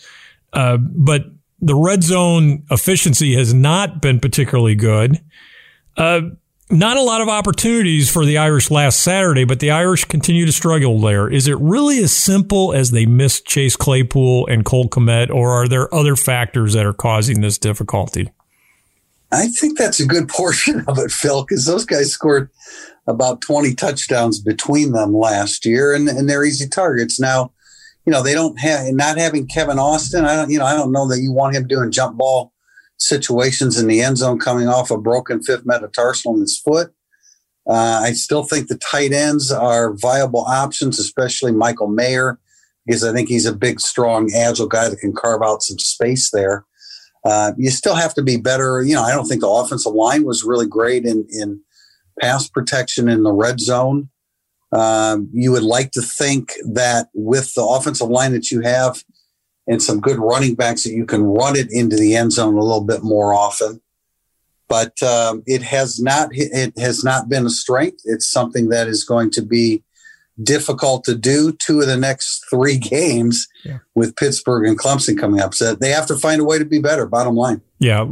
Uh, 0.53 0.77
but 0.77 1.25
the 1.61 1.75
red 1.75 2.03
zone 2.03 2.65
efficiency 2.71 3.35
has 3.35 3.53
not 3.53 4.01
been 4.01 4.21
particularly 4.21 4.75
good. 4.75 5.21
Uh, 5.97 6.23
not 6.71 6.97
a 6.97 7.03
lot 7.03 7.21
of 7.21 7.29
opportunities 7.29 8.11
for 8.11 8.25
the 8.25 8.39
Irish 8.39 8.71
last 8.71 9.01
Saturday, 9.01 9.45
but 9.45 9.59
the 9.59 9.73
Irish 9.73 10.05
continue 10.05 10.47
to 10.47 10.53
struggle 10.53 11.01
there. 11.01 11.29
Is 11.29 11.49
it 11.49 11.59
really 11.59 12.03
as 12.03 12.17
simple 12.17 12.73
as 12.73 12.93
they 12.93 13.07
missed 13.07 13.45
Chase 13.45 13.77
Claypool 13.77 14.47
and 14.47 14.65
Cole 14.65 14.89
Kmet, 14.89 15.31
or 15.31 15.51
are 15.51 15.67
there 15.67 15.93
other 15.93 16.15
factors 16.15 16.75
that 16.75 16.87
are 16.87 16.93
causing 16.93 17.41
this 17.41 17.59
difficulty? 17.59 18.31
I 19.33 19.49
think 19.49 19.79
that's 19.79 20.01
a 20.01 20.07
good 20.07 20.29
portion 20.31 20.85
of 20.87 20.99
it, 20.99 21.11
Phil, 21.11 21.43
because 21.43 21.67
those 21.67 21.85
guys 21.85 22.13
scored 22.13 22.51
about 23.07 23.41
20 23.41 23.75
touchdowns 23.75 24.39
between 24.39 24.93
them 24.93 25.13
last 25.13 25.67
year, 25.67 25.93
and, 25.93 26.09
and 26.09 26.31
they're 26.31 26.45
easy 26.45 26.69
targets. 26.69 27.19
Now, 27.19 27.53
you 28.07 28.13
know, 28.13 28.23
they 28.23 28.35
don't 28.35 28.59
have, 28.59 28.93
not 28.93 29.19
having 29.19 29.47
Kevin 29.47 29.79
Austin, 29.79 30.25
I 30.25 30.37
don't, 30.37 30.51
you 30.51 30.59
know, 30.59 30.65
I 30.65 30.75
don't 30.75 30.93
know 30.93 31.09
that 31.09 31.21
you 31.21 31.33
want 31.33 31.55
him 31.55 31.67
doing 31.67 31.91
jump 31.91 32.17
ball 32.17 32.53
situations 32.99 33.79
in 33.79 33.87
the 33.87 34.03
end 34.03 34.19
zone 34.19 34.39
coming 34.39 34.69
off 34.69 34.91
a 34.91 34.99
broken 34.99 35.43
fifth 35.43 35.65
metatarsal 35.65 36.35
in 36.35 36.41
his 36.41 36.59
foot. 36.59 36.93
Uh, 37.69 38.01
I 38.03 38.13
still 38.13 38.43
think 38.43 38.69
the 38.69 38.79
tight 38.79 39.13
ends 39.13 39.53
are 39.53 39.95
viable 39.95 40.41
options, 40.41 40.99
especially 40.99 41.53
Michael 41.53 41.89
Mayer, 41.89 42.39
because 42.87 43.05
I 43.05 43.13
think 43.13 43.29
he's 43.29 43.47
a 43.47 43.55
big, 43.55 43.81
strong, 43.81 44.31
agile 44.35 44.67
guy 44.67 44.89
that 44.89 44.99
can 44.99 45.13
carve 45.13 45.43
out 45.43 45.63
some 45.63 45.79
space 45.79 46.31
there. 46.31 46.65
Uh, 47.25 47.53
you 47.59 47.71
still 47.71 47.95
have 47.95 48.15
to 48.15 48.23
be 48.23 48.39
better. 48.39 48.83
You 48.83 48.95
know, 48.95 49.03
I 49.03 49.13
don't 49.13 49.27
think 49.27 49.43
the 49.43 49.49
offensive 49.49 49.93
line 49.93 50.25
was 50.25 50.43
really 50.43 50.67
great 50.67 51.05
in, 51.05 51.27
in 51.31 51.61
pass 52.21 52.49
protection 52.49 53.09
in 53.09 53.23
the 53.23 53.33
red 53.33 53.61
zone. 53.61 54.09
Um, 54.73 55.29
you 55.33 55.51
would 55.53 55.63
like 55.63 55.91
to 55.93 56.03
think 56.03 56.53
that 56.73 57.09
with 57.13 57.55
the 57.55 57.65
offensive 57.65 58.09
line 58.09 58.33
that 58.33 58.51
you 58.51 58.61
have, 58.61 59.03
and 59.67 59.81
some 59.81 60.01
good 60.01 60.19
running 60.19 60.55
backs 60.57 60.83
that 60.83 60.93
you 60.93 61.07
can 61.07 61.23
run 61.23 61.57
it 61.57 61.69
into 61.71 61.97
the 61.97 62.17
end 62.17 62.33
zone 62.33 62.55
a 62.57 62.61
little 62.61 62.83
bit 62.83 63.03
more 63.05 63.33
often. 63.33 63.81
But 64.69 65.01
um, 65.03 65.43
it 65.47 65.63
has 65.63 66.01
not 66.01 66.31
it 66.33 66.79
has 66.79 67.05
not 67.05 67.29
been 67.29 67.47
a 67.47 67.51
strength. 67.51 68.03
It's 68.05 68.29
something 68.29 68.69
that 68.69 68.89
is 68.89 69.05
going 69.05 69.31
to 69.33 69.43
be 69.43 69.83
difficult 70.43 71.05
to 71.05 71.15
do. 71.15 71.53
Two 71.53 71.81
of 71.81 71.87
the 71.87 71.97
next 71.97 72.45
three 72.51 72.79
games 72.97 73.47
yeah. 73.65 73.79
with 73.95 74.17
Pittsburgh 74.17 74.67
and 74.67 74.79
Clemson 74.79 75.19
coming 75.19 75.41
up. 75.41 75.55
So 75.55 75.75
they 75.75 75.91
have 75.91 76.07
to 76.07 76.17
find 76.17 76.41
a 76.41 76.45
way 76.45 76.59
to 76.59 76.65
be 76.65 76.81
better. 76.81 77.07
Bottom 77.07 77.35
line. 77.37 77.63
Yeah, 77.83 78.03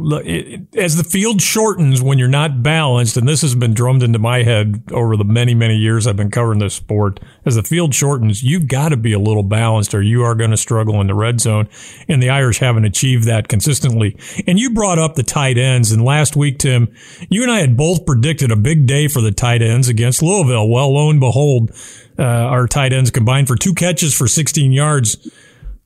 as 0.75 0.95
the 0.95 1.07
field 1.07 1.43
shortens 1.43 2.01
when 2.01 2.17
you're 2.17 2.27
not 2.27 2.63
balanced, 2.63 3.17
and 3.17 3.27
this 3.27 3.43
has 3.43 3.53
been 3.53 3.75
drummed 3.75 4.01
into 4.01 4.17
my 4.17 4.41
head 4.41 4.81
over 4.91 5.15
the 5.15 5.23
many, 5.23 5.53
many 5.53 5.75
years 5.75 6.07
I've 6.07 6.15
been 6.15 6.31
covering 6.31 6.57
this 6.57 6.73
sport. 6.73 7.19
As 7.45 7.53
the 7.53 7.61
field 7.61 7.93
shortens, 7.93 8.41
you've 8.41 8.67
got 8.67 8.89
to 8.89 8.97
be 8.97 9.13
a 9.13 9.19
little 9.19 9.43
balanced, 9.43 9.93
or 9.93 10.01
you 10.01 10.23
are 10.23 10.33
going 10.33 10.49
to 10.49 10.57
struggle 10.57 10.99
in 11.01 11.05
the 11.05 11.13
red 11.13 11.39
zone. 11.39 11.69
And 12.07 12.21
the 12.21 12.31
Irish 12.31 12.57
haven't 12.57 12.85
achieved 12.85 13.25
that 13.25 13.47
consistently. 13.47 14.17
And 14.47 14.57
you 14.57 14.71
brought 14.71 14.97
up 14.97 15.13
the 15.13 15.21
tight 15.21 15.59
ends, 15.59 15.91
and 15.91 16.03
last 16.03 16.35
week, 16.35 16.57
Tim, 16.57 16.91
you 17.29 17.43
and 17.43 17.51
I 17.51 17.59
had 17.59 17.77
both 17.77 18.07
predicted 18.07 18.49
a 18.49 18.55
big 18.55 18.87
day 18.87 19.07
for 19.07 19.21
the 19.21 19.31
tight 19.31 19.61
ends 19.61 19.87
against 19.87 20.23
Louisville. 20.23 20.67
Well, 20.67 20.95
lo 20.95 21.11
and 21.11 21.19
behold, 21.19 21.69
uh, 22.17 22.23
our 22.23 22.65
tight 22.65 22.91
ends 22.91 23.11
combined 23.11 23.47
for 23.47 23.55
two 23.55 23.75
catches 23.75 24.17
for 24.17 24.27
16 24.27 24.71
yards. 24.71 25.15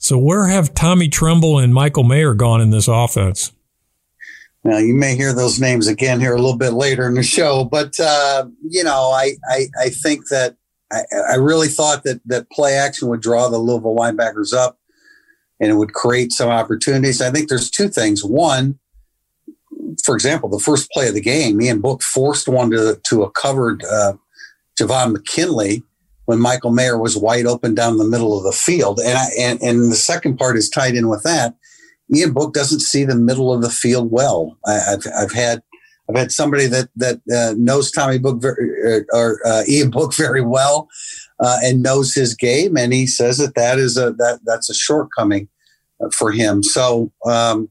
So 0.04 0.18
where 0.18 0.48
have 0.48 0.74
Tommy 0.74 1.08
Tremble 1.08 1.60
and 1.60 1.74
Michael 1.74 2.04
Mayer 2.04 2.34
gone 2.34 2.60
in 2.60 2.72
this 2.72 2.90
offense? 2.90 3.54
Now 4.66 4.78
you 4.78 4.94
may 4.94 5.16
hear 5.16 5.32
those 5.32 5.62
names 5.62 5.88
again 5.88 6.20
here 6.20 6.34
a 6.34 6.42
little 6.42 6.58
bit 6.58 6.74
later 6.74 7.08
in 7.08 7.14
the 7.14 7.24
show, 7.24 7.64
but 7.64 7.98
uh, 8.02 8.48
you 8.68 8.84
know, 8.84 9.12
I, 9.12 9.36
I, 9.48 9.68
I 9.80 9.90
think 9.90 10.28
that 10.28 10.58
I, 10.92 11.04
I, 11.32 11.36
really 11.36 11.70
thought 11.70 12.04
that 12.04 12.20
that 12.26 12.52
play 12.52 12.74
action 12.74 13.08
would 13.08 13.22
draw 13.22 13.48
the 13.48 13.58
Louisville 13.58 13.96
linebackers 13.96 14.54
up, 14.54 14.78
and 15.62 15.72
it 15.72 15.76
would 15.76 15.94
create 15.94 16.34
some 16.34 16.50
opportunities. 16.50 17.22
I 17.22 17.32
think 17.32 17.48
there's 17.48 17.72
two 17.72 17.88
things. 17.88 18.26
One, 18.26 18.80
for 20.04 20.16
example, 20.16 20.50
the 20.50 20.60
first 20.60 20.92
play 20.92 21.08
of 21.08 21.14
the 21.14 21.22
game, 21.22 21.62
Ian 21.62 21.80
Book 21.80 22.04
forced 22.04 22.50
one 22.50 22.72
to 22.72 23.00
to 23.06 23.24
a 23.24 23.32
covered 23.32 23.86
uh, 23.86 24.14
Javon 24.78 25.14
McKinley 25.14 25.82
when 26.26 26.40
Michael 26.40 26.72
Mayer 26.72 26.98
was 26.98 27.18
wide 27.18 27.46
open 27.46 27.76
down 27.76 27.98
the 27.98 28.06
middle 28.06 28.38
of 28.38 28.44
the 28.44 28.52
field, 28.52 29.00
and 29.00 29.18
I, 29.18 29.28
and 29.40 29.62
and 29.62 29.92
the 29.92 29.96
second 29.96 30.38
part 30.38 30.58
is 30.58 30.70
tied 30.70 30.96
in 30.96 31.08
with 31.10 31.24
that 31.24 31.56
Ian 32.14 32.34
Book 32.34 32.54
doesn't 32.54 32.82
see 32.82 33.04
the 33.04 33.16
middle 33.16 33.54
of 33.54 33.62
the 33.62 33.70
field 33.70 34.12
well. 34.12 34.58
I, 34.66 34.74
have 34.74 35.04
I've 35.18 35.32
had 35.32 35.64
I've 36.10 36.18
had 36.18 36.32
somebody 36.32 36.68
that 36.68 36.90
that 36.96 37.22
uh, 37.34 37.56
knows 37.58 37.92
Tommy 37.92 38.20
Book 38.20 38.42
very, 38.42 38.70
uh, 38.86 39.02
or 39.14 39.40
uh, 39.46 39.64
Ian 39.68 39.90
Book 39.90 40.14
very 40.18 40.42
well 40.42 40.90
uh, 41.40 41.60
and 41.64 41.84
knows 41.84 42.14
his 42.14 42.36
game, 42.36 42.78
and 42.78 42.94
he 42.94 43.08
says 43.08 43.38
that 43.38 43.56
that 43.56 43.80
is 43.80 43.98
a 43.98 44.14
that 44.14 44.40
that's 44.46 44.70
a 44.70 44.74
shortcoming 44.74 45.48
for 46.12 46.32
him. 46.32 46.64
So 46.64 47.12
um, 47.26 47.70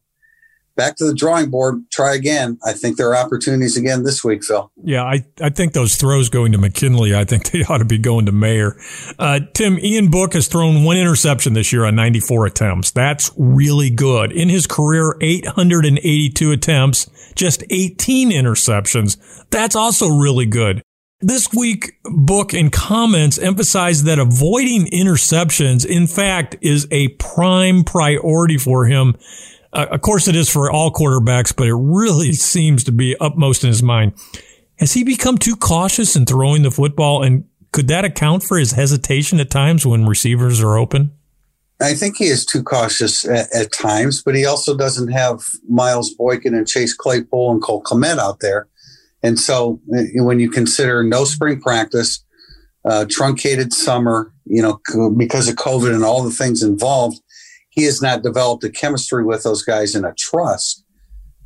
back 0.76 0.96
to 0.96 1.04
the 1.04 1.14
drawing 1.14 1.50
board, 1.50 1.82
try 1.90 2.14
again. 2.14 2.58
I 2.64 2.72
think 2.72 2.96
there 2.96 3.08
are 3.10 3.16
opportunities 3.16 3.76
again 3.76 4.04
this 4.04 4.24
week, 4.24 4.44
Phil. 4.44 4.70
Yeah, 4.82 5.04
I, 5.04 5.24
I 5.40 5.50
think 5.50 5.72
those 5.72 5.96
throws 5.96 6.28
going 6.28 6.52
to 6.52 6.58
McKinley, 6.58 7.14
I 7.14 7.24
think 7.24 7.50
they 7.50 7.62
ought 7.68 7.78
to 7.78 7.84
be 7.84 7.98
going 7.98 8.26
to 8.26 8.32
Mayer. 8.32 8.76
Uh, 9.18 9.40
Tim, 9.54 9.78
Ian 9.78 10.10
Book 10.10 10.34
has 10.34 10.48
thrown 10.48 10.84
one 10.84 10.96
interception 10.96 11.52
this 11.54 11.72
year 11.72 11.84
on 11.84 11.94
94 11.94 12.46
attempts. 12.46 12.90
That's 12.90 13.30
really 13.36 13.90
good. 13.90 14.32
In 14.32 14.48
his 14.48 14.66
career, 14.66 15.16
882 15.20 16.52
attempts, 16.52 17.10
just 17.34 17.64
18 17.70 18.30
interceptions. 18.30 19.16
That's 19.50 19.76
also 19.76 20.08
really 20.08 20.46
good. 20.46 20.82
This 21.24 21.52
week, 21.52 22.00
book 22.04 22.52
and 22.52 22.72
comments 22.72 23.38
emphasize 23.38 24.02
that 24.04 24.18
avoiding 24.18 24.86
interceptions, 24.86 25.86
in 25.86 26.08
fact, 26.08 26.56
is 26.60 26.88
a 26.90 27.10
prime 27.10 27.84
priority 27.84 28.58
for 28.58 28.86
him 28.86 29.14
uh, 29.72 29.86
of 29.90 30.00
course, 30.02 30.28
it 30.28 30.36
is 30.36 30.50
for 30.50 30.70
all 30.70 30.92
quarterbacks, 30.92 31.54
but 31.54 31.66
it 31.66 31.74
really 31.74 32.32
seems 32.32 32.84
to 32.84 32.92
be 32.92 33.16
upmost 33.20 33.64
in 33.64 33.68
his 33.68 33.82
mind. 33.82 34.12
Has 34.78 34.92
he 34.92 35.04
become 35.04 35.38
too 35.38 35.56
cautious 35.56 36.16
in 36.16 36.26
throwing 36.26 36.62
the 36.62 36.70
football, 36.70 37.22
and 37.22 37.44
could 37.72 37.88
that 37.88 38.04
account 38.04 38.42
for 38.42 38.58
his 38.58 38.72
hesitation 38.72 39.40
at 39.40 39.50
times 39.50 39.86
when 39.86 40.06
receivers 40.06 40.60
are 40.60 40.76
open? 40.76 41.12
I 41.80 41.94
think 41.94 42.16
he 42.16 42.26
is 42.26 42.44
too 42.44 42.62
cautious 42.62 43.24
at, 43.24 43.52
at 43.54 43.72
times, 43.72 44.22
but 44.22 44.34
he 44.34 44.44
also 44.44 44.76
doesn't 44.76 45.08
have 45.08 45.42
Miles 45.68 46.14
Boykin 46.14 46.54
and 46.54 46.68
Chase 46.68 46.94
Claypool 46.94 47.50
and 47.50 47.62
Cole 47.62 47.82
Kmet 47.82 48.18
out 48.18 48.40
there. 48.40 48.68
And 49.22 49.38
so 49.38 49.80
uh, 49.96 50.02
when 50.16 50.38
you 50.38 50.50
consider 50.50 51.02
no 51.02 51.24
spring 51.24 51.60
practice, 51.60 52.24
uh, 52.84 53.06
truncated 53.08 53.72
summer, 53.72 54.32
you 54.44 54.60
know, 54.60 54.80
because 55.16 55.48
of 55.48 55.54
COVID 55.56 55.94
and 55.94 56.04
all 56.04 56.22
the 56.22 56.30
things 56.30 56.62
involved, 56.62 57.20
he 57.72 57.84
has 57.84 58.02
not 58.02 58.22
developed 58.22 58.64
a 58.64 58.70
chemistry 58.70 59.24
with 59.24 59.42
those 59.42 59.62
guys 59.62 59.94
and 59.94 60.04
a 60.04 60.14
trust. 60.16 60.84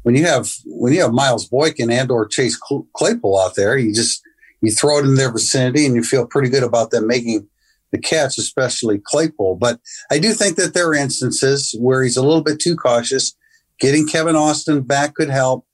When 0.03 0.17
you 0.17 0.25
have 0.27 0.53
when 0.67 0.93
you 0.93 1.01
have 1.01 1.13
Miles 1.13 1.49
Boykin 1.49 1.91
and 1.91 2.11
or 2.11 2.27
Chase 2.27 2.59
Claypool 2.95 3.39
out 3.39 3.55
there, 3.55 3.79
you 3.79 3.95
just 3.95 4.23
you 4.61 4.73
throw 4.73 4.99
it 4.99 5.05
in 5.05 5.15
their 5.15 5.33
vicinity 5.33 5.87
and 5.87 5.95
you 5.95 6.03
feel 6.03 6.27
pretty 6.27 6.49
good 6.49 6.65
about 6.65 6.91
them 6.91 7.07
making 7.07 7.49
the 7.93 7.99
catch, 7.99 8.39
especially 8.39 9.01
Claypool. 9.05 9.57
But 9.57 9.81
I 10.11 10.19
do 10.19 10.33
think 10.33 10.57
that 10.57 10.75
there 10.75 10.89
are 10.89 10.95
instances 10.95 11.75
where 11.79 12.03
he's 12.03 12.17
a 12.17 12.23
little 12.23 12.43
bit 12.43 12.61
too 12.61 12.75
cautious. 12.75 13.37
Getting 13.79 14.09
Kevin 14.09 14.37
Austin 14.37 14.83
back 14.83 15.15
could 15.15 15.31
help. 15.31 15.65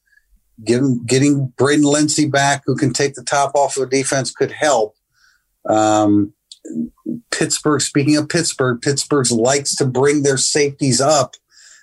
Getting 0.63 1.03
getting 1.07 1.53
Braden 1.57 1.85
Lenzy 1.85 2.29
back, 2.29 2.63
who 2.67 2.77
can 2.77 2.93
take 2.93 3.15
the 3.15 3.25
top 3.25 3.55
off 3.55 3.77
of 3.79 3.89
the 3.89 3.97
defense, 3.97 4.31
could 4.31 4.53
help. 4.53 4.95
Um, 5.67 6.35
Pittsburgh, 7.31 7.81
speaking 7.81 8.17
of 8.17 8.29
Pittsburgh, 8.29 8.81
Pittsburgh 8.81 9.31
likes 9.31 9.75
to 9.77 9.87
bring 9.87 10.23
their 10.23 10.37
safeties 10.37 11.01
up. 11.01 11.35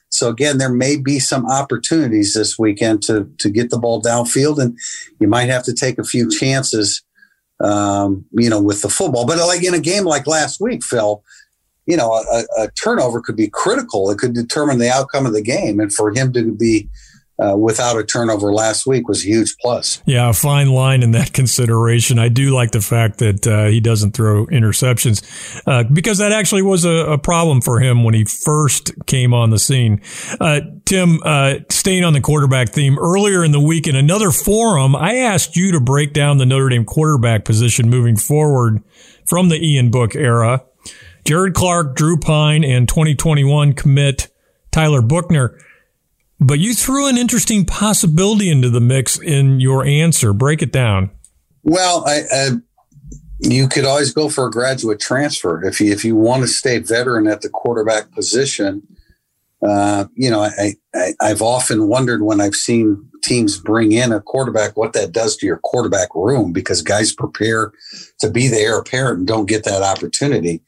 So 0.09 0.29
again, 0.29 0.57
there 0.57 0.71
may 0.71 0.97
be 0.97 1.19
some 1.19 1.45
opportunities 1.45 2.33
this 2.33 2.57
weekend 2.57 3.03
to 3.03 3.29
to 3.37 3.49
get 3.49 3.69
the 3.69 3.77
ball 3.77 4.01
downfield, 4.01 4.57
and 4.57 4.77
you 5.19 5.27
might 5.27 5.49
have 5.49 5.63
to 5.65 5.73
take 5.73 5.99
a 5.99 6.03
few 6.03 6.29
chances, 6.29 7.03
um, 7.59 8.25
you 8.31 8.49
know, 8.49 8.61
with 8.61 8.81
the 8.81 8.89
football. 8.89 9.25
But 9.27 9.37
like 9.37 9.63
in 9.63 9.75
a 9.75 9.79
game 9.79 10.05
like 10.05 10.25
last 10.25 10.59
week, 10.59 10.83
Phil, 10.83 11.23
you 11.85 11.95
know, 11.95 12.13
a, 12.13 12.43
a 12.57 12.71
turnover 12.71 13.21
could 13.21 13.35
be 13.35 13.49
critical. 13.49 14.09
It 14.09 14.17
could 14.17 14.33
determine 14.33 14.79
the 14.79 14.89
outcome 14.89 15.27
of 15.27 15.33
the 15.33 15.43
game, 15.43 15.79
and 15.79 15.93
for 15.93 16.11
him 16.11 16.33
to 16.33 16.55
be 16.55 16.89
uh, 17.39 17.55
without 17.55 17.97
a 17.97 18.03
turnover 18.03 18.53
last 18.53 18.85
week 18.85 19.07
was 19.07 19.23
a 19.23 19.27
huge 19.27 19.55
plus. 19.61 20.01
Yeah, 20.05 20.29
a 20.29 20.33
fine 20.33 20.69
line 20.69 21.03
in 21.03 21.11
that 21.11 21.33
consideration. 21.39 22.19
I 22.19 22.29
do 22.29 22.49
like 22.53 22.71
the 22.71 22.81
fact 22.81 23.19
that 23.19 23.47
uh, 23.47 23.65
he 23.65 23.79
doesn't 23.79 24.11
throw 24.11 24.45
interceptions 24.47 25.23
uh, 25.65 25.83
because 25.83 26.17
that 26.17 26.31
actually 26.31 26.61
was 26.61 26.85
a, 26.85 26.89
a, 26.89 27.17
problem 27.19 27.61
for 27.61 27.79
him 27.79 28.03
when 28.03 28.13
he 28.13 28.23
first 28.23 28.91
came 29.05 29.33
on 29.33 29.49
the 29.49 29.59
scene. 29.59 30.01
Uh, 30.39 30.61
Tim, 30.85 31.19
uh, 31.23 31.55
staying 31.69 32.03
on 32.03 32.13
the 32.13 32.21
quarterback 32.21 32.69
theme, 32.69 32.97
earlier 32.97 33.43
in 33.43 33.51
the 33.51 33.59
week 33.59 33.87
in 33.87 33.95
another 33.95 34.31
forum, 34.31 34.95
I 34.95 35.17
asked 35.17 35.55
you 35.55 35.71
to 35.73 35.79
break 35.79 36.13
down 36.13 36.37
the 36.37 36.45
Notre 36.45 36.69
Dame 36.69 36.85
quarterback 36.85 37.45
position 37.45 37.89
moving 37.89 38.15
forward 38.15 38.81
from 39.25 39.49
the 39.49 39.63
Ian 39.63 39.91
Book 39.91 40.15
era. 40.15 40.63
Jared 41.25 41.53
Clark, 41.53 41.95
Drew 41.95 42.17
Pyne, 42.17 42.63
and 42.63 42.87
2021 42.87 43.73
commit 43.73 44.29
Tyler 44.71 45.01
Buchner. 45.01 45.57
But 46.39 46.59
you 46.59 46.73
threw 46.73 47.07
an 47.07 47.17
interesting 47.17 47.65
possibility 47.65 48.49
into 48.49 48.69
the 48.69 48.79
mix 48.79 49.19
in 49.19 49.59
your 49.59 49.85
answer. 49.85 50.31
Break 50.31 50.61
it 50.61 50.71
down. 50.71 51.11
Well, 51.63 52.03
I, 52.07 52.21
I, 52.31 52.49
you 53.39 53.67
could 53.67 53.85
always 53.85 54.13
go 54.13 54.29
for 54.29 54.47
a 54.47 54.51
graduate 54.51 54.99
transfer 54.99 55.63
if 55.65 55.81
you 55.81 55.91
if 55.91 56.05
you 56.05 56.15
want 56.15 56.43
to 56.43 56.47
stay 56.47 56.79
veteran 56.79 57.27
at 57.27 57.41
the 57.41 57.49
quarterback 57.49 58.11
position. 58.11 58.83
Uh, 59.61 60.05
you 60.15 60.31
know, 60.31 60.41
I, 60.41 60.75
I 60.95 61.13
I've 61.21 61.41
often 61.41 61.89
wondered 61.89 62.21
when 62.21 62.39
I've 62.39 62.55
seen 62.55 63.09
teams 63.21 63.59
bring 63.59 63.91
in 63.91 64.13
a 64.13 64.21
quarterback 64.21 64.77
what 64.77 64.93
that 64.93 65.11
does 65.11 65.35
to 65.37 65.45
your 65.45 65.57
quarterback 65.57 66.15
room 66.15 66.53
because 66.53 66.81
guys 66.81 67.11
prepare 67.11 67.73
to 68.19 68.29
be 68.29 68.47
the 68.47 68.57
heir 68.57 68.79
apparent 68.79 69.19
and 69.19 69.27
don't 69.27 69.47
get 69.47 69.65
that 69.65 69.83
opportunity. 69.83 70.61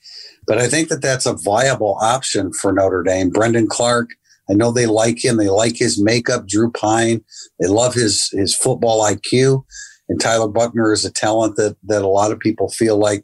But 0.45 0.57
I 0.57 0.67
think 0.67 0.89
that 0.89 1.01
that's 1.01 1.25
a 1.25 1.33
viable 1.33 1.97
option 2.01 2.51
for 2.51 2.73
Notre 2.73 3.03
Dame. 3.03 3.29
Brendon 3.29 3.67
Clark 3.67 4.09
I 4.51 4.53
know 4.53 4.71
they 4.71 4.85
like 4.85 5.23
him. 5.23 5.37
They 5.37 5.49
like 5.49 5.77
his 5.77 6.01
makeup, 6.01 6.47
Drew 6.47 6.71
Pyne. 6.71 7.23
They 7.59 7.67
love 7.67 7.93
his 7.93 8.29
his 8.33 8.55
football 8.55 9.01
IQ. 9.03 9.63
And 10.09 10.19
Tyler 10.19 10.49
Buchner 10.49 10.91
is 10.91 11.05
a 11.05 11.11
talent 11.11 11.55
that 11.55 11.77
that 11.85 12.01
a 12.01 12.07
lot 12.07 12.31
of 12.31 12.39
people 12.39 12.69
feel 12.69 12.97
like, 12.97 13.23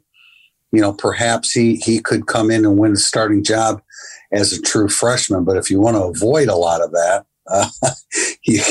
you 0.72 0.80
know, 0.80 0.94
perhaps 0.94 1.52
he 1.52 1.76
he 1.76 2.00
could 2.00 2.26
come 2.26 2.50
in 2.50 2.64
and 2.64 2.78
win 2.78 2.92
the 2.94 2.98
starting 2.98 3.44
job 3.44 3.82
as 4.32 4.52
a 4.52 4.62
true 4.62 4.88
freshman. 4.88 5.44
But 5.44 5.58
if 5.58 5.70
you 5.70 5.80
want 5.80 5.96
to 5.96 6.04
avoid 6.04 6.48
a 6.48 6.56
lot 6.56 6.80
of 6.80 6.92
that, 6.92 7.26
uh, 7.50 7.68
you, 8.44 8.62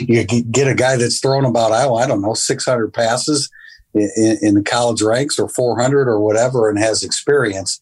you 0.00 0.24
get 0.24 0.68
a 0.68 0.74
guy 0.74 0.96
that's 0.96 1.18
thrown 1.18 1.46
about 1.46 1.72
I 1.72 2.06
don't 2.06 2.22
know 2.22 2.34
600 2.34 2.92
passes 2.92 3.50
in, 3.94 4.38
in 4.42 4.54
the 4.54 4.62
college 4.62 5.02
ranks 5.02 5.38
or 5.38 5.48
400 5.48 6.08
or 6.08 6.20
whatever 6.20 6.68
and 6.68 6.78
has 6.78 7.02
experience 7.02 7.81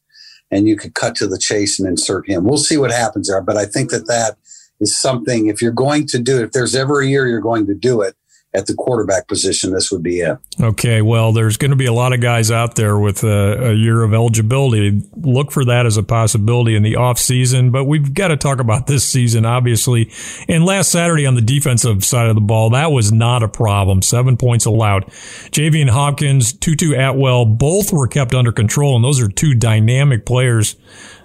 and 0.51 0.67
you 0.67 0.77
could 0.77 0.95
cut 0.95 1.15
to 1.17 1.27
the 1.27 1.39
chase 1.39 1.79
and 1.79 1.89
insert 1.89 2.29
him. 2.29 2.45
We'll 2.45 2.59
see 2.59 2.77
what 2.77 2.91
happens 2.91 3.29
there. 3.29 3.41
But 3.41 3.57
I 3.57 3.67
think 3.67 3.91
that 3.91 4.07
that 4.07 4.37
is 4.81 4.99
something, 4.99 5.47
if 5.47 5.61
you're 5.63 5.73
going 5.73 6.07
to 6.09 6.19
do 6.19 6.39
it, 6.39 6.45
if 6.45 6.53
there's 6.53 6.75
ever 6.75 7.01
a 7.01 7.07
year 7.07 7.27
you're 7.27 7.41
going 7.41 7.67
to 7.67 7.75
do 7.75 8.01
it, 8.01 8.17
at 8.53 8.67
the 8.67 8.75
quarterback 8.75 9.29
position, 9.29 9.73
this 9.73 9.93
would 9.93 10.03
be 10.03 10.21
it. 10.21 10.37
Okay, 10.61 11.03
well, 11.03 11.33
there's 11.33 11.57
going 11.57 11.71
to 11.71 11.77
be 11.77 11.87
a 11.87 11.93
lot 11.93 12.13
of 12.13 12.21
guys 12.21 12.51
out 12.51 12.75
there 12.75 12.99
with 12.99 13.23
a, 13.23 13.71
a, 13.71 13.73
year 13.73 14.03
of 14.03 14.13
eligibility. 14.13 15.03
Look 15.17 15.53
for 15.53 15.65
that 15.67 15.87
as 15.87 15.97
a 15.97 16.03
possibility 16.03 16.75
in 16.75 16.83
the 16.83 16.97
off 16.97 17.19
season, 17.19 17.71
but 17.71 17.85
we've 17.85 18.13
got 18.13 18.29
to 18.29 18.37
talk 18.37 18.59
about 18.59 18.89
this 18.89 19.05
season, 19.05 19.47
obviously. 19.47 20.11
And 20.49 20.65
last 20.65 20.91
Saturday 20.91 21.27
on 21.27 21.37
the 21.37 21.43
defensive 21.43 22.05
side 22.05 22.29
of 22.29 22.35
the 22.35 22.41
ball, 22.41 22.71
that 22.71 22.91
was 22.91 23.13
not 23.13 23.45
a 23.45 23.49
problem. 23.49 24.03
Seven 24.03 24.37
points 24.37 24.65
allowed. 24.65 25.07
Javian 25.53 25.89
Hawkins, 25.89 26.53
Tutu 26.53 26.95
Atwell, 26.95 27.45
both 27.45 27.93
were 27.93 28.09
kept 28.09 28.35
under 28.35 28.51
control, 28.51 28.97
and 28.97 29.05
those 29.05 29.21
are 29.21 29.29
two 29.29 29.55
dynamic 29.55 30.27
players 30.27 30.75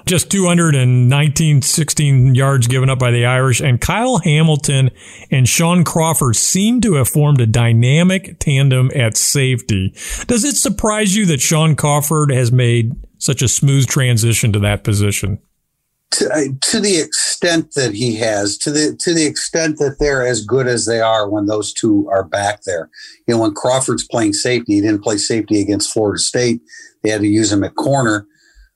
just 0.06 0.30
219, 0.30 1.62
16 1.62 2.36
yards 2.36 2.68
given 2.68 2.90
up 2.90 3.00
by 3.00 3.12
the 3.12 3.26
Irish. 3.26 3.60
And 3.60 3.82
Kyle 3.82 4.20
Hamilton 4.20 4.92
and 5.32 5.50
Shaun 5.50 5.84
Crawford 5.84 6.36
seem 6.36 6.82
to 6.82 6.94
have 6.96 7.10
formed 7.10 7.42
a 7.42 7.48
dynamic 7.48 8.40
tandem 8.40 8.92
at 8.96 9.18
safety. 9.18 9.94
Does 10.28 10.44
it 10.44 10.56
surprise 10.56 11.16
you 11.16 11.26
that 11.28 11.42
Shaun 11.42 11.76
Crawford 11.76 12.32
has 12.32 12.52
made 12.52 12.94
such 13.18 13.42
a 13.42 13.48
smooth 13.48 13.88
transition 13.88 14.54
to 14.54 14.60
that 14.60 14.84
position? 14.84 15.40
To, 16.12 16.56
to 16.62 16.80
the 16.80 17.00
extent 17.00 17.74
that 17.74 17.94
he 17.94 18.16
has, 18.18 18.58
to 18.60 18.72
the 18.72 18.96
to 19.00 19.14
the 19.14 19.26
extent 19.26 19.80
that 19.80 19.98
they're 20.00 20.26
as 20.26 20.46
good 20.46 20.68
as 20.68 20.86
they 20.86 21.02
are 21.02 21.28
when 21.28 21.48
those 21.48 21.74
two 21.74 22.08
are 22.10 22.24
back 22.24 22.62
there. 22.62 22.90
You 23.28 23.34
know, 23.34 23.42
when 23.42 23.54
Crawford's 23.54 24.08
playing 24.08 24.34
safety, 24.34 24.76
he 24.76 24.82
didn't 24.82 25.04
play 25.04 25.18
safety 25.18 25.60
against 25.60 25.92
Florida 25.92 26.20
State. 26.20 26.62
They 27.04 27.10
had 27.10 27.22
to 27.22 27.28
use 27.28 27.52
him 27.52 27.64
at 27.64 27.76
corner 27.76 28.28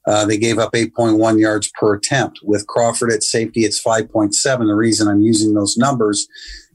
uh, 0.07 0.25
they 0.25 0.37
gave 0.37 0.57
up 0.57 0.71
8.1 0.73 1.39
yards 1.39 1.71
per 1.79 1.93
attempt. 1.93 2.39
With 2.43 2.67
Crawford 2.67 3.11
at 3.11 3.23
safety, 3.23 3.61
it's 3.61 3.81
5.7. 3.81 4.33
The 4.33 4.75
reason 4.75 5.07
I'm 5.07 5.21
using 5.21 5.53
those 5.53 5.77
numbers 5.77 6.27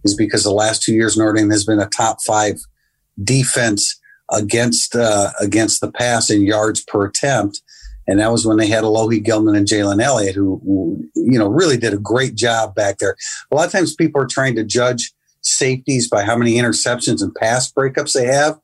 is 0.05 0.15
because 0.15 0.45
the 0.45 0.53
last 0.53 0.83
two 0.83 0.93
years 0.93 1.17
Notre 1.17 1.33
Dame 1.33 1.51
has 1.51 1.65
been 1.65 1.81
a 1.81 1.89
top 1.89 2.23
five 2.23 2.61
defense 3.23 4.01
against 4.31 4.95
uh, 4.95 5.31
against 5.41 5.81
the 5.81 5.91
pass 5.91 6.31
in 6.31 6.43
yards 6.43 6.83
per 6.83 7.07
attempt, 7.07 7.63
and 8.07 8.21
that 8.21 8.33
was 8.33 8.47
when 8.47 8.57
they 8.57 8.67
had 8.67 8.85
Alohi 8.85 9.23
Gilman 9.23 9.57
and 9.57 9.67
Jalen 9.67 10.03
Elliott, 10.03 10.35
who, 10.35 10.61
who 10.65 11.05
you 11.15 11.39
know 11.39 11.49
really 11.49 11.77
did 11.77 11.95
a 11.95 11.99
great 11.99 12.35
job 12.35 12.75
back 12.75 12.99
there. 12.99 13.17
A 13.51 13.55
lot 13.55 13.67
of 13.67 13.73
times 13.73 13.95
people 13.95 14.21
are 14.21 14.27
trying 14.27 14.55
to 14.57 14.65
judge 14.65 15.13
safeties 15.43 16.09
by 16.09 16.25
how 16.25 16.37
many 16.37 16.55
interceptions 16.55 17.23
and 17.23 17.35
pass 17.35 17.71
breakups 17.71 18.13
they 18.13 18.27
have, 18.27 18.59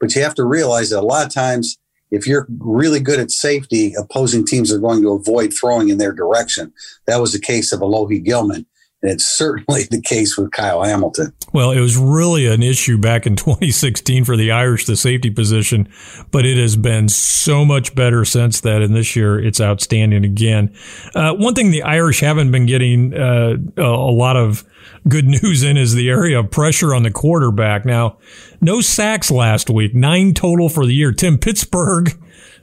but 0.00 0.14
you 0.14 0.22
have 0.22 0.34
to 0.34 0.44
realize 0.44 0.90
that 0.90 1.00
a 1.00 1.06
lot 1.06 1.26
of 1.26 1.32
times 1.32 1.78
if 2.16 2.26
you're 2.26 2.46
really 2.58 3.00
good 3.00 3.20
at 3.20 3.30
safety, 3.30 3.94
opposing 3.94 4.46
teams 4.46 4.72
are 4.72 4.78
going 4.78 5.02
to 5.02 5.12
avoid 5.12 5.52
throwing 5.52 5.90
in 5.90 5.98
their 5.98 6.12
direction. 6.12 6.72
That 7.06 7.20
was 7.20 7.32
the 7.32 7.38
case 7.38 7.72
of 7.72 7.80
Alohi 7.80 8.24
Gilman. 8.24 8.66
And 9.06 9.14
it's 9.14 9.24
certainly 9.24 9.84
the 9.84 10.00
case 10.00 10.36
with 10.36 10.50
Kyle 10.50 10.82
Hamilton. 10.82 11.32
Well, 11.52 11.70
it 11.70 11.78
was 11.78 11.96
really 11.96 12.48
an 12.48 12.60
issue 12.60 12.98
back 12.98 13.24
in 13.24 13.36
2016 13.36 14.24
for 14.24 14.36
the 14.36 14.50
Irish, 14.50 14.86
the 14.86 14.96
safety 14.96 15.30
position, 15.30 15.88
but 16.32 16.44
it 16.44 16.58
has 16.58 16.74
been 16.74 17.08
so 17.08 17.64
much 17.64 17.94
better 17.94 18.24
since 18.24 18.60
that. 18.62 18.82
And 18.82 18.96
this 18.96 19.14
year, 19.14 19.38
it's 19.38 19.60
outstanding 19.60 20.24
again. 20.24 20.74
Uh, 21.14 21.34
one 21.34 21.54
thing 21.54 21.70
the 21.70 21.84
Irish 21.84 22.18
haven't 22.18 22.50
been 22.50 22.66
getting 22.66 23.14
uh, 23.14 23.54
a 23.76 24.10
lot 24.10 24.36
of 24.36 24.64
good 25.08 25.24
news 25.42 25.62
in 25.62 25.76
is 25.76 25.94
the 25.94 26.08
area 26.08 26.40
of 26.40 26.50
pressure 26.50 26.92
on 26.92 27.04
the 27.04 27.12
quarterback. 27.12 27.84
Now, 27.84 28.18
no 28.60 28.80
sacks 28.80 29.30
last 29.30 29.70
week, 29.70 29.94
nine 29.94 30.34
total 30.34 30.68
for 30.68 30.84
the 30.84 30.94
year. 30.94 31.12
Tim 31.12 31.38
Pittsburgh, 31.38 32.12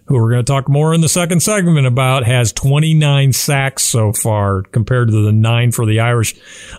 who 0.07 0.15
we're 0.15 0.31
going 0.31 0.43
to 0.43 0.51
talk 0.51 0.67
more 0.67 0.93
in 0.93 1.01
the 1.01 1.09
second 1.09 1.41
segment 1.41 1.87
about, 1.87 2.25
has 2.25 2.51
29 2.51 3.33
sacks 3.33 3.83
so 3.83 4.11
far 4.11 4.63
compared 4.63 5.09
to 5.09 5.23
the 5.23 5.31
nine 5.31 5.71
for 5.71 5.85
the 5.85 5.99
Irish. 5.99 6.35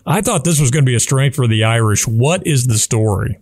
I 0.06 0.20
thought 0.20 0.44
this 0.44 0.60
was 0.60 0.70
going 0.70 0.84
to 0.84 0.90
be 0.90 0.96
a 0.96 1.00
strength 1.00 1.36
for 1.36 1.46
the 1.46 1.64
Irish. 1.64 2.06
What 2.06 2.46
is 2.46 2.66
the 2.66 2.78
story? 2.78 3.38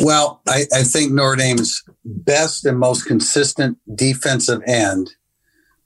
Well, 0.00 0.40
I, 0.46 0.64
I 0.72 0.82
think 0.84 1.12
Notre 1.12 1.36
Dame's 1.36 1.82
best 2.04 2.64
and 2.64 2.78
most 2.78 3.04
consistent 3.04 3.78
defensive 3.94 4.62
end 4.66 5.10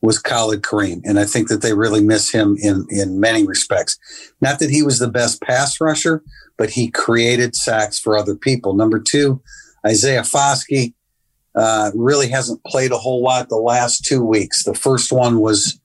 was 0.02 0.18
Khalid 0.18 0.62
Kareem. 0.62 1.00
And 1.04 1.18
I 1.18 1.24
think 1.24 1.48
that 1.48 1.62
they 1.62 1.72
really 1.72 2.02
miss 2.02 2.30
him 2.30 2.56
in, 2.60 2.86
in 2.90 3.20
many 3.20 3.46
respects. 3.46 3.98
Not 4.40 4.58
that 4.58 4.70
he 4.70 4.82
was 4.82 4.98
the 4.98 5.08
best 5.08 5.40
pass 5.40 5.80
rusher, 5.80 6.22
but 6.58 6.70
he 6.70 6.90
created 6.90 7.54
sacks 7.54 7.98
for 7.98 8.16
other 8.16 8.34
people. 8.34 8.74
Number 8.74 8.98
two, 8.98 9.40
Isaiah 9.86 10.22
Foskey 10.22 10.94
uh, 11.54 11.90
really 11.94 12.28
hasn't 12.28 12.62
played 12.64 12.92
a 12.92 12.98
whole 12.98 13.22
lot 13.22 13.48
the 13.48 13.56
last 13.56 14.04
two 14.04 14.24
weeks. 14.24 14.64
The 14.64 14.74
first 14.74 15.12
one 15.12 15.40
was 15.40 15.78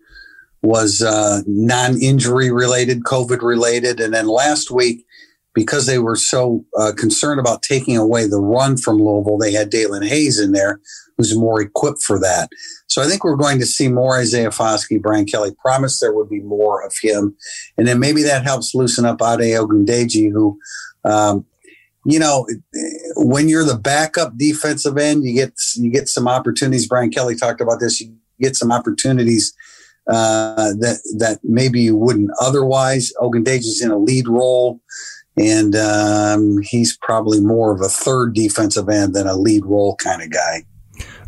was 0.64 1.02
uh, 1.02 1.42
non-injury 1.46 2.52
related, 2.52 3.04
COVID 3.04 3.42
related, 3.42 4.00
and 4.00 4.14
then 4.14 4.28
last 4.28 4.72
week, 4.72 5.06
because 5.54 5.86
they 5.86 6.00
were 6.00 6.16
so 6.16 6.66
uh, 6.78 6.92
concerned 6.98 7.40
about 7.40 7.62
taking 7.62 7.96
away 7.96 8.28
the 8.28 8.42
run 8.42 8.76
from 8.76 8.98
Louisville, 8.98 9.38
they 9.38 9.52
had 9.52 9.72
Daelin 9.72 10.06
Hayes 10.06 10.40
in 10.40 10.52
there, 10.52 10.80
who's 11.18 11.38
more 11.38 11.62
equipped 11.62 12.02
for 12.02 12.20
that. 12.20 12.50
So 12.88 13.02
I 13.02 13.06
think 13.06 13.24
we're 13.24 13.36
going 13.36 13.60
to 13.60 13.66
see 13.66 13.88
more 13.88 14.18
Isaiah 14.18 14.50
Foskey. 14.50 15.02
Brian 15.02 15.26
Kelly 15.26 15.52
promised 15.60 16.00
there 16.00 16.14
would 16.14 16.30
be 16.30 16.42
more 16.42 16.86
of 16.86 16.94
him. 17.02 17.36
And 17.78 17.88
then 17.88 18.00
maybe 18.00 18.24
that 18.24 18.44
helps 18.44 18.76
loosen 18.76 19.06
up 19.06 19.22
Ade 19.22 19.56
Ogundeji, 19.56 20.32
who, 20.32 20.60
um, 21.06 21.46
you 22.08 22.20
know, 22.20 22.48
when 23.17 23.50
you're 23.50 23.65
the 23.65 23.78
backup 23.78 24.38
defensive 24.38 24.98
end, 24.98 25.26
you 25.26 25.34
get 25.34 25.52
you 25.76 25.91
get 25.91 26.08
some 26.08 26.26
opportunities. 26.26 26.88
Brian 26.88 27.12
Kelly 27.12 27.36
talked 27.36 27.60
about 27.60 27.82
this. 27.82 28.00
You 28.00 28.15
get 28.39 28.56
some 28.56 28.72
opportunities 28.72 29.54
uh, 30.10 30.72
that 30.80 31.02
that 31.17 31.39
maybe 31.43 31.82
you 31.82 31.98
wouldn't 31.98 32.32
otherwise. 32.39 33.12
Ogundeji's 33.20 33.82
in 33.82 33.91
a 33.91 33.98
lead 33.98 34.30
role, 34.30 34.80
and 35.36 35.76
um, 35.76 36.60
he's 36.63 36.98
probably 37.02 37.41
more 37.41 37.74
of 37.74 37.82
a 37.82 37.89
third 37.89 38.34
defensive 38.34 38.88
end 38.88 39.13
than 39.13 39.28
a 39.28 39.36
lead 39.36 39.65
role 39.65 39.98
kind 39.98 40.22
of 40.22 40.30
guy. 40.30 40.63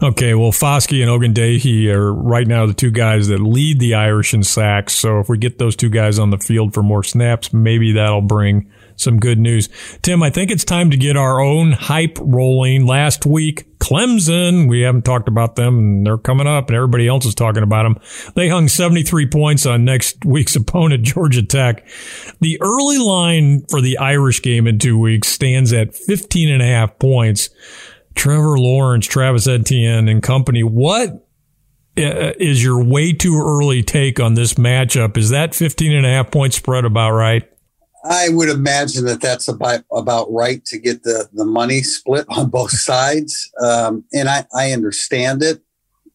Okay, 0.02 0.34
well, 0.34 0.54
Foskey 0.54 1.02
and 1.02 1.12
Ogundeji 1.12 1.90
are 1.90 2.14
right 2.14 2.48
now 2.48 2.66
the 2.66 2.74
two 2.74 2.90
guys 2.90 3.28
that 3.28 3.42
lead 3.42 3.82
the 3.82 3.96
Irish 3.96 4.34
in 4.34 4.44
sacks. 4.44 4.94
So 4.94 5.20
if 5.20 5.28
we 5.28 5.38
get 5.38 5.58
those 5.58 5.76
two 5.76 5.90
guys 5.90 6.20
on 6.20 6.30
the 6.30 6.38
field 6.38 6.74
for 6.74 6.82
more 6.82 7.04
snaps, 7.04 7.52
maybe 7.52 7.92
that'll 7.92 8.22
bring 8.22 8.72
some 9.02 9.20
good 9.20 9.40
news. 9.40 9.70
Tim, 10.02 10.22
I 10.22 10.30
think 10.30 10.52
it's 10.52 10.64
time 10.64 10.92
to 10.92 10.98
get 10.98 11.18
our 11.18 11.40
own 11.40 11.72
hype 11.72 12.18
rolling. 12.20 12.86
Last 12.86 13.26
week, 13.26 13.78
Clemson, 13.80 14.70
we 14.70 14.82
haven't 14.82 15.06
talked 15.06 15.28
about 15.28 15.56
them 15.56 15.78
and 15.78 16.06
they're 16.06 16.18
coming 16.18 16.48
up 16.48 16.68
and 16.68 16.76
everybody 16.76 17.08
else 17.08 17.26
is 17.26 17.36
talking 17.36 17.64
about 17.64 17.84
them. 17.84 17.98
They 18.36 18.50
hung 18.50 18.68
73 18.68 19.28
points 19.28 19.66
on 19.66 19.86
next 19.86 20.26
week's 20.26 20.56
opponent, 20.56 21.04
Georgia 21.04 21.44
Tech. 21.44 21.88
The 22.40 22.58
early 22.62 22.98
line 22.98 23.66
for 23.70 23.82
the 23.82 23.98
Irish 23.98 24.42
game 24.42 24.68
in 24.68 24.80
two 24.80 25.00
weeks 25.00 25.28
stands 25.28 25.74
at 25.74 25.96
15 25.96 26.50
and 26.50 26.62
a 26.62 26.66
half 26.66 27.00
points. 27.00 27.50
Trevor 28.16 28.60
Lawrence, 28.60 29.06
Travis 29.06 29.48
Etienne, 29.48 30.10
and 30.10 30.22
company. 30.22 30.62
What 30.62 31.26
uh, 31.98 32.34
your 32.38 32.84
way 32.84 33.14
too 33.14 33.42
early 33.42 33.84
take 33.84 34.20
on 34.20 34.34
this 34.34 34.56
matchup? 34.56 35.18
Is 35.18 35.30
that 35.30 35.56
15 35.56 35.96
and 35.96 36.06
a 36.06 36.10
half 36.10 36.32
point 36.32 36.54
spread 36.54 36.86
about 36.86 37.12
right? 37.12 37.50
I 38.04 38.30
would 38.30 38.50
imagine 38.50 39.06
that 39.06 39.22
that's 39.22 39.48
about, 39.48 39.82
about 39.92 40.32
right 40.32 40.64
to 40.66 40.78
get 40.78 41.04
the, 41.04 41.28
the 41.34 41.46
money 41.46 41.82
split 41.82 42.26
on 42.30 42.50
both 42.50 42.72
sides. 42.78 43.52
Um, 43.62 44.04
and 44.14 44.30
I, 44.30 44.46
I 44.56 44.72
understand 44.72 45.44
it. 45.44 45.62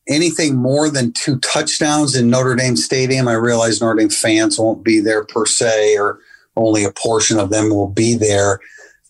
Anything 0.06 0.56
more 0.56 0.90
than 0.90 1.12
two 1.12 1.38
touchdowns 1.38 2.14
in 2.14 2.28
Notre 2.28 2.54
Dame 2.54 2.76
Stadium, 2.76 3.26
I 3.26 3.34
realize 3.34 3.80
Notre 3.80 3.98
Dame 3.98 4.10
fans 4.10 4.58
won't 4.58 4.84
be 4.84 5.00
there 5.00 5.24
per 5.24 5.46
se, 5.46 5.96
or 5.96 6.20
only 6.56 6.84
a 6.84 6.92
portion 6.92 7.38
of 7.38 7.48
them 7.48 7.70
will 7.70 7.88
be 7.88 8.14
there. 8.14 8.60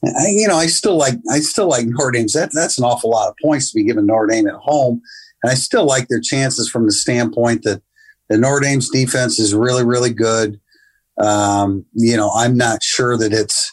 I, 0.05 0.29
you 0.29 0.47
know, 0.47 0.57
I 0.57 0.67
still 0.67 0.97
like 0.97 1.15
I 1.31 1.41
still 1.41 1.69
like 1.69 1.87
Notre 1.87 2.13
Dame's. 2.13 2.35
That 2.35 2.53
that's 2.53 2.79
an 2.79 2.85
awful 2.85 3.11
lot 3.11 3.29
of 3.29 3.35
points 3.43 3.71
to 3.71 3.75
be 3.75 3.85
given 3.85 4.07
Notre 4.07 4.29
Dame 4.29 4.47
at 4.47 4.55
home, 4.55 5.01
and 5.43 5.51
I 5.51 5.55
still 5.55 5.85
like 5.85 6.09
their 6.09 6.21
chances 6.21 6.69
from 6.69 6.87
the 6.87 6.93
standpoint 6.93 7.63
that 7.65 7.83
the 8.29 8.39
Notre 8.39 8.61
Dame's 8.61 8.89
defense 8.89 9.39
is 9.39 9.55
really 9.55 9.85
really 9.85 10.13
good. 10.13 10.61
Um, 11.23 11.85
you 11.93 12.17
know, 12.17 12.31
I'm 12.35 12.57
not 12.57 12.83
sure 12.83 13.17
that 13.17 13.33
it's 13.33 13.73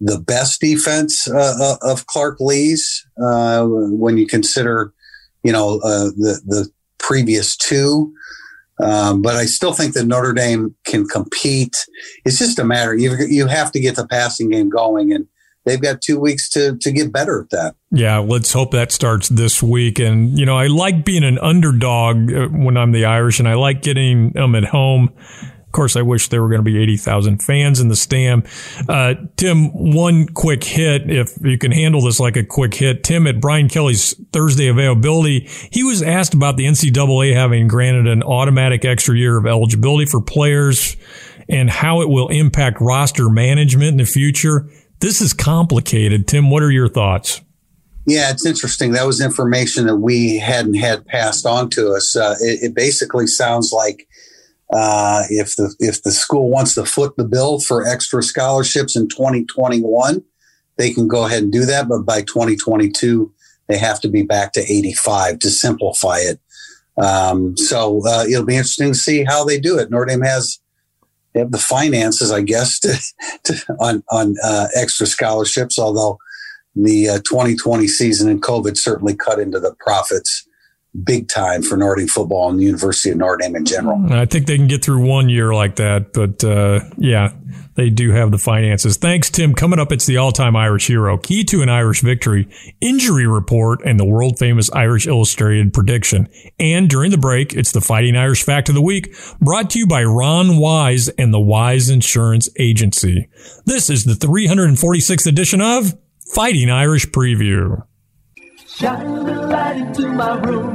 the 0.00 0.18
best 0.18 0.60
defense 0.60 1.28
uh, 1.28 1.54
uh 1.60 1.76
of 1.82 2.06
Clark 2.06 2.38
Lea's 2.40 3.04
uh, 3.22 3.66
when 3.66 4.16
you 4.16 4.26
consider, 4.26 4.92
you 5.42 5.52
know, 5.52 5.80
uh, 5.84 6.10
the 6.16 6.40
the 6.46 6.68
previous 6.98 7.56
two. 7.56 8.12
Um, 8.80 9.22
but 9.22 9.34
I 9.34 9.46
still 9.46 9.72
think 9.72 9.94
that 9.94 10.04
Notre 10.04 10.32
Dame 10.32 10.74
can 10.84 11.06
compete. 11.06 11.84
It's 12.24 12.38
just 12.38 12.58
a 12.58 12.64
matter 12.64 12.94
you 12.94 13.16
you 13.28 13.46
have 13.46 13.72
to 13.72 13.80
get 13.80 13.96
the 13.96 14.06
passing 14.06 14.50
game 14.50 14.68
going, 14.68 15.12
and 15.12 15.26
they've 15.64 15.80
got 15.80 16.00
two 16.00 16.18
weeks 16.20 16.48
to 16.50 16.76
to 16.76 16.92
get 16.92 17.12
better 17.12 17.42
at 17.42 17.50
that. 17.50 17.74
Yeah, 17.90 18.18
let's 18.18 18.52
hope 18.52 18.70
that 18.72 18.92
starts 18.92 19.28
this 19.28 19.62
week. 19.62 19.98
And 19.98 20.38
you 20.38 20.46
know, 20.46 20.56
I 20.56 20.68
like 20.68 21.04
being 21.04 21.24
an 21.24 21.38
underdog 21.40 22.32
uh, 22.32 22.48
when 22.48 22.76
I'm 22.76 22.92
the 22.92 23.04
Irish, 23.04 23.40
and 23.40 23.48
I 23.48 23.54
like 23.54 23.82
getting 23.82 24.30
them 24.30 24.54
at 24.54 24.64
home. 24.64 25.10
Of 25.68 25.72
course, 25.72 25.96
I 25.96 26.02
wish 26.02 26.28
there 26.28 26.40
were 26.40 26.48
going 26.48 26.64
to 26.64 26.64
be 26.64 26.78
80,000 26.78 27.42
fans 27.42 27.78
in 27.78 27.88
the 27.88 27.94
stand. 27.94 28.46
Uh, 28.88 29.16
Tim, 29.36 29.66
one 29.92 30.26
quick 30.26 30.64
hit, 30.64 31.10
if 31.10 31.36
you 31.42 31.58
can 31.58 31.72
handle 31.72 32.00
this 32.00 32.18
like 32.18 32.38
a 32.38 32.42
quick 32.42 32.74
hit. 32.74 33.04
Tim, 33.04 33.26
at 33.26 33.38
Brian 33.38 33.68
Kelly's 33.68 34.14
Thursday 34.32 34.68
availability, 34.68 35.46
he 35.70 35.84
was 35.84 36.00
asked 36.00 36.32
about 36.32 36.56
the 36.56 36.64
NCAA 36.64 37.34
having 37.34 37.68
granted 37.68 38.06
an 38.06 38.22
automatic 38.22 38.86
extra 38.86 39.14
year 39.14 39.36
of 39.36 39.46
eligibility 39.46 40.06
for 40.06 40.22
players 40.22 40.96
and 41.50 41.68
how 41.68 42.00
it 42.00 42.08
will 42.08 42.28
impact 42.28 42.80
roster 42.80 43.28
management 43.28 43.88
in 43.88 43.96
the 43.98 44.06
future. 44.06 44.70
This 45.00 45.20
is 45.20 45.34
complicated. 45.34 46.26
Tim, 46.26 46.48
what 46.48 46.62
are 46.62 46.70
your 46.70 46.88
thoughts? 46.88 47.42
Yeah, 48.06 48.30
it's 48.30 48.46
interesting. 48.46 48.92
That 48.92 49.06
was 49.06 49.20
information 49.20 49.86
that 49.86 49.96
we 49.96 50.38
hadn't 50.38 50.76
had 50.76 51.04
passed 51.04 51.44
on 51.44 51.68
to 51.70 51.92
us. 51.92 52.16
Uh, 52.16 52.36
it, 52.40 52.70
it, 52.70 52.74
basically 52.74 53.26
sounds 53.26 53.70
like 53.70 54.08
uh, 54.72 55.22
if 55.30 55.56
the 55.56 55.74
if 55.78 56.02
the 56.02 56.10
school 56.10 56.50
wants 56.50 56.74
to 56.74 56.84
foot 56.84 57.16
the 57.16 57.24
bill 57.24 57.60
for 57.60 57.86
extra 57.86 58.22
scholarships 58.22 58.96
in 58.96 59.08
2021, 59.08 60.22
they 60.76 60.92
can 60.92 61.08
go 61.08 61.24
ahead 61.24 61.42
and 61.42 61.52
do 61.52 61.64
that. 61.64 61.88
But 61.88 62.02
by 62.02 62.20
2022, 62.22 63.32
they 63.68 63.78
have 63.78 64.00
to 64.00 64.08
be 64.08 64.22
back 64.22 64.52
to 64.52 64.60
85 64.60 65.38
to 65.40 65.50
simplify 65.50 66.18
it. 66.18 66.40
Um, 67.02 67.56
so 67.56 68.02
uh, 68.06 68.24
it'll 68.28 68.44
be 68.44 68.56
interesting 68.56 68.92
to 68.92 68.98
see 68.98 69.24
how 69.24 69.44
they 69.44 69.58
do 69.58 69.78
it. 69.78 69.90
Notre 69.90 70.06
Dame 70.06 70.22
has 70.22 70.60
have 71.34 71.52
the 71.52 71.58
finances, 71.58 72.32
I 72.32 72.40
guess, 72.42 72.78
to, 72.80 72.98
to 73.44 73.76
on 73.80 74.02
on 74.10 74.34
uh, 74.44 74.68
extra 74.74 75.06
scholarships. 75.06 75.78
Although 75.78 76.18
the 76.74 77.06
2020 77.24 77.84
uh, 77.84 77.88
season 77.88 78.28
and 78.28 78.42
COVID 78.42 78.76
certainly 78.76 79.16
cut 79.16 79.38
into 79.38 79.60
the 79.60 79.74
profits 79.80 80.47
big 81.04 81.28
time 81.28 81.62
for 81.62 81.76
Dame 81.76 82.06
football 82.06 82.50
and 82.50 82.58
the 82.58 82.64
University 82.64 83.10
of 83.10 83.18
Dame 83.38 83.56
in 83.56 83.64
general. 83.64 84.12
I 84.12 84.26
think 84.26 84.46
they 84.46 84.56
can 84.56 84.68
get 84.68 84.82
through 84.82 85.06
one 85.06 85.28
year 85.28 85.54
like 85.54 85.76
that, 85.76 86.12
but 86.12 86.42
uh, 86.42 86.80
yeah, 86.96 87.32
they 87.74 87.90
do 87.90 88.10
have 88.10 88.30
the 88.30 88.38
finances. 88.38 88.96
Thanks, 88.96 89.30
Tim. 89.30 89.54
Coming 89.54 89.78
up, 89.78 89.92
it's 89.92 90.06
the 90.06 90.16
all-time 90.16 90.56
Irish 90.56 90.88
hero, 90.88 91.18
key 91.18 91.44
to 91.44 91.62
an 91.62 91.68
Irish 91.68 92.00
victory, 92.00 92.48
injury 92.80 93.26
report, 93.26 93.80
and 93.84 94.00
the 94.00 94.04
world 94.04 94.38
famous 94.38 94.70
Irish 94.72 95.06
Illustrated 95.06 95.72
prediction. 95.72 96.28
And 96.58 96.88
during 96.88 97.10
the 97.10 97.18
break, 97.18 97.52
it's 97.52 97.72
the 97.72 97.80
Fighting 97.80 98.16
Irish 98.16 98.42
Fact 98.42 98.68
of 98.68 98.74
the 98.74 98.82
Week, 98.82 99.14
brought 99.40 99.70
to 99.70 99.78
you 99.78 99.86
by 99.86 100.02
Ron 100.02 100.56
Wise 100.56 101.08
and 101.10 101.32
the 101.32 101.40
Wise 101.40 101.88
Insurance 101.88 102.48
Agency. 102.58 103.28
This 103.64 103.90
is 103.90 104.04
the 104.04 104.14
346th 104.14 105.26
edition 105.26 105.60
of 105.60 105.96
Fighting 106.34 106.70
Irish 106.70 107.06
Preview. 107.06 107.82
Shine 108.78 109.06
a 109.08 109.46
light 109.48 109.76
into 109.78 110.06
my 110.06 110.38
room. 110.38 110.70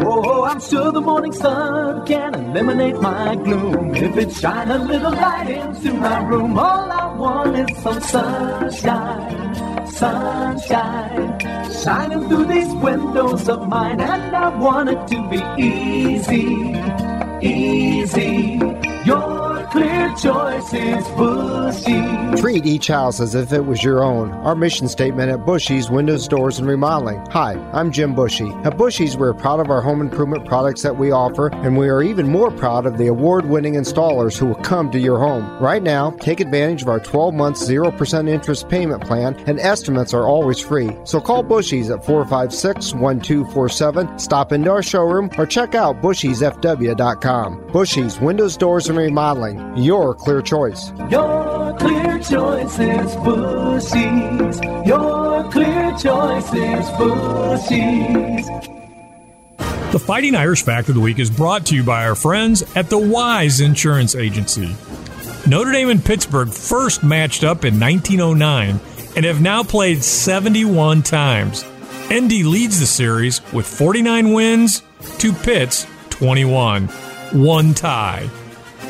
Oh, 0.00 0.44
I'm 0.44 0.58
sure 0.58 0.90
the 0.90 1.02
morning 1.02 1.32
sun 1.34 2.06
can 2.06 2.34
eliminate 2.34 2.98
my 3.02 3.34
gloom. 3.34 3.94
If 3.94 4.16
it 4.16 4.32
shine 4.32 4.70
a 4.70 4.78
little 4.78 5.10
light 5.10 5.50
into 5.50 5.92
my 5.92 6.26
room, 6.26 6.58
all 6.58 6.90
I 6.90 7.14
want 7.14 7.54
is 7.58 7.76
some 7.82 8.00
sunshine, 8.00 9.86
sunshine, 9.88 11.38
shining 11.82 12.28
through 12.30 12.46
these 12.46 12.72
windows 12.76 13.46
of 13.46 13.68
mine. 13.68 14.00
And 14.00 14.34
I 14.34 14.56
want 14.56 14.88
it 14.88 15.06
to 15.08 15.28
be 15.28 15.42
easy, 15.62 16.80
easy. 17.46 18.65
Your 20.06 20.16
choice 20.16 20.72
is 20.72 21.08
Bushy. 21.16 22.40
Treat 22.40 22.64
each 22.64 22.86
house 22.86 23.18
as 23.18 23.34
if 23.34 23.52
it 23.52 23.62
was 23.62 23.82
your 23.82 24.04
own. 24.04 24.30
Our 24.30 24.54
mission 24.54 24.86
statement 24.88 25.32
at 25.32 25.44
Bushy's 25.44 25.90
Windows, 25.90 26.28
Doors, 26.28 26.60
and 26.60 26.68
Remodeling. 26.68 27.26
Hi, 27.30 27.54
I'm 27.72 27.90
Jim 27.90 28.14
Bushy. 28.14 28.48
At 28.62 28.78
Bushy's, 28.78 29.16
we're 29.16 29.34
proud 29.34 29.58
of 29.58 29.68
our 29.68 29.80
home 29.80 30.00
improvement 30.00 30.46
products 30.46 30.82
that 30.82 30.96
we 30.96 31.10
offer, 31.10 31.48
and 31.48 31.76
we 31.76 31.88
are 31.88 32.04
even 32.04 32.28
more 32.28 32.52
proud 32.52 32.86
of 32.86 32.98
the 32.98 33.08
award 33.08 33.46
winning 33.46 33.74
installers 33.74 34.38
who 34.38 34.46
will 34.46 34.54
come 34.62 34.92
to 34.92 35.00
your 35.00 35.18
home. 35.18 35.60
Right 35.60 35.82
now, 35.82 36.10
take 36.20 36.38
advantage 36.38 36.82
of 36.82 36.88
our 36.88 37.00
12 37.00 37.34
month 37.34 37.56
0% 37.56 38.28
interest 38.28 38.68
payment 38.68 39.02
plan, 39.02 39.34
and 39.48 39.58
estimates 39.58 40.14
are 40.14 40.28
always 40.28 40.60
free. 40.60 40.90
So 41.02 41.20
call 41.20 41.42
Bushy's 41.42 41.90
at 41.90 42.04
456 42.04 42.94
1247, 42.94 44.20
stop 44.20 44.52
into 44.52 44.70
our 44.70 44.84
showroom, 44.84 45.30
or 45.36 45.46
check 45.46 45.74
out 45.74 46.00
bushysfw.com. 46.00 47.66
Bushy's 47.72 48.20
Windows, 48.20 48.56
Doors, 48.56 48.88
and 48.88 48.98
Remodeling 48.98 49.76
your 49.76 49.95
clear 50.14 50.42
choice. 50.42 50.92
Your 51.10 51.76
clear 51.78 52.18
choice 52.18 52.78
is 52.78 53.16
Bushy's. 53.16 54.60
Your 54.86 55.50
clear 55.50 55.94
choice 55.96 56.52
is 56.52 56.90
Bushy's. 56.98 58.46
The 59.92 59.98
Fighting 59.98 60.34
Irish 60.34 60.62
Fact 60.62 60.88
of 60.88 60.94
the 60.94 61.00
Week 61.00 61.18
is 61.18 61.30
brought 61.30 61.64
to 61.66 61.74
you 61.74 61.82
by 61.82 62.04
our 62.04 62.14
friends 62.14 62.62
at 62.76 62.90
the 62.90 62.98
Wise 62.98 63.60
Insurance 63.60 64.14
Agency. 64.14 64.76
Notre 65.46 65.72
Dame 65.72 65.90
and 65.90 66.04
Pittsburgh 66.04 66.52
first 66.52 67.02
matched 67.02 67.44
up 67.44 67.64
in 67.64 67.80
1909 67.80 68.80
and 69.16 69.24
have 69.24 69.40
now 69.40 69.62
played 69.62 70.02
71 70.02 71.02
times. 71.02 71.64
ND 72.12 72.44
leads 72.44 72.78
the 72.80 72.86
series 72.86 73.40
with 73.52 73.66
49 73.66 74.32
wins 74.32 74.82
to 75.18 75.32
Pitt's 75.32 75.86
21. 76.10 76.88
One 77.32 77.72
tie. 77.74 78.28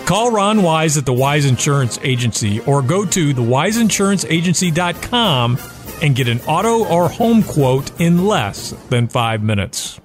Call 0.06 0.30
Ron 0.30 0.62
Wise 0.62 0.96
at 0.96 1.04
the 1.06 1.12
Wise 1.12 1.44
Insurance 1.46 1.98
Agency 2.02 2.60
or 2.60 2.82
go 2.82 3.04
to 3.04 3.34
thewiseinsuranceagency.com 3.34 5.58
and 6.02 6.14
get 6.14 6.28
an 6.28 6.40
auto 6.42 6.84
or 6.84 7.08
home 7.08 7.42
quote 7.42 7.90
in 8.00 8.26
less 8.26 8.70
than 8.90 9.08
five 9.08 9.42
minutes. 9.42 9.98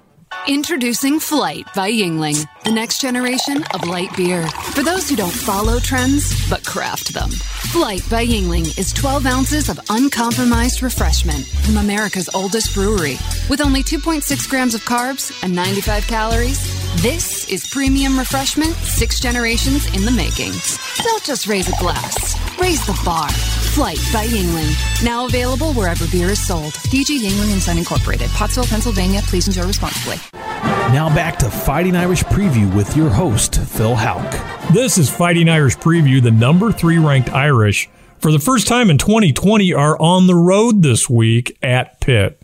Introducing 0.48 1.20
Flight 1.20 1.66
by 1.72 1.92
Yuengling, 1.92 2.44
the 2.64 2.72
next 2.72 3.00
generation 3.00 3.62
of 3.74 3.86
light 3.86 4.12
beer. 4.16 4.44
For 4.48 4.82
those 4.82 5.08
who 5.08 5.14
don't 5.14 5.32
follow 5.32 5.78
trends, 5.78 6.50
but 6.50 6.66
craft 6.66 7.14
them. 7.14 7.30
Flight 7.30 8.02
by 8.10 8.26
Yuengling 8.26 8.76
is 8.76 8.92
12 8.92 9.24
ounces 9.26 9.68
of 9.68 9.78
uncompromised 9.88 10.82
refreshment 10.82 11.46
from 11.46 11.76
America's 11.76 12.28
oldest 12.34 12.74
brewery. 12.74 13.18
With 13.48 13.60
only 13.60 13.84
2.6 13.84 14.48
grams 14.48 14.74
of 14.74 14.80
carbs 14.80 15.30
and 15.44 15.54
95 15.54 16.08
calories, 16.08 16.58
this 16.96 17.48
is 17.48 17.66
premium 17.70 18.18
refreshment 18.18 18.74
six 18.74 19.18
generations 19.18 19.86
in 19.96 20.04
the 20.04 20.10
making. 20.10 20.52
Don't 21.02 21.24
just 21.24 21.46
raise 21.46 21.68
a 21.68 21.76
glass, 21.80 22.36
raise 22.60 22.84
the 22.86 22.98
bar. 23.04 23.28
Flight 23.30 23.98
by 24.12 24.26
Yuengling. 24.26 25.02
Now 25.02 25.24
available 25.24 25.72
wherever 25.72 26.06
beer 26.08 26.28
is 26.28 26.46
sold. 26.46 26.74
DG 26.74 27.18
Yuengling 27.18 27.52
and 27.52 27.62
Son 27.62 27.78
Incorporated, 27.78 28.28
Pottsville, 28.30 28.66
Pennsylvania. 28.66 29.20
Please 29.24 29.48
enjoy 29.48 29.66
responsibly. 29.66 30.16
Now 30.92 31.08
back 31.14 31.38
to 31.38 31.50
Fighting 31.50 31.96
Irish 31.96 32.22
Preview 32.24 32.72
with 32.76 32.94
your 32.94 33.08
host, 33.08 33.60
Phil 33.62 33.94
Houck. 33.94 34.30
This 34.72 34.98
is 34.98 35.08
Fighting 35.08 35.48
Irish 35.48 35.76
Preview. 35.76 36.22
The 36.22 36.30
number 36.30 36.70
three 36.70 36.98
ranked 36.98 37.30
Irish, 37.30 37.88
for 38.18 38.30
the 38.30 38.38
first 38.38 38.68
time 38.68 38.90
in 38.90 38.98
2020, 38.98 39.72
are 39.72 39.98
on 39.98 40.26
the 40.26 40.34
road 40.34 40.82
this 40.82 41.08
week 41.08 41.56
at 41.62 42.00
Pitt. 42.00 42.41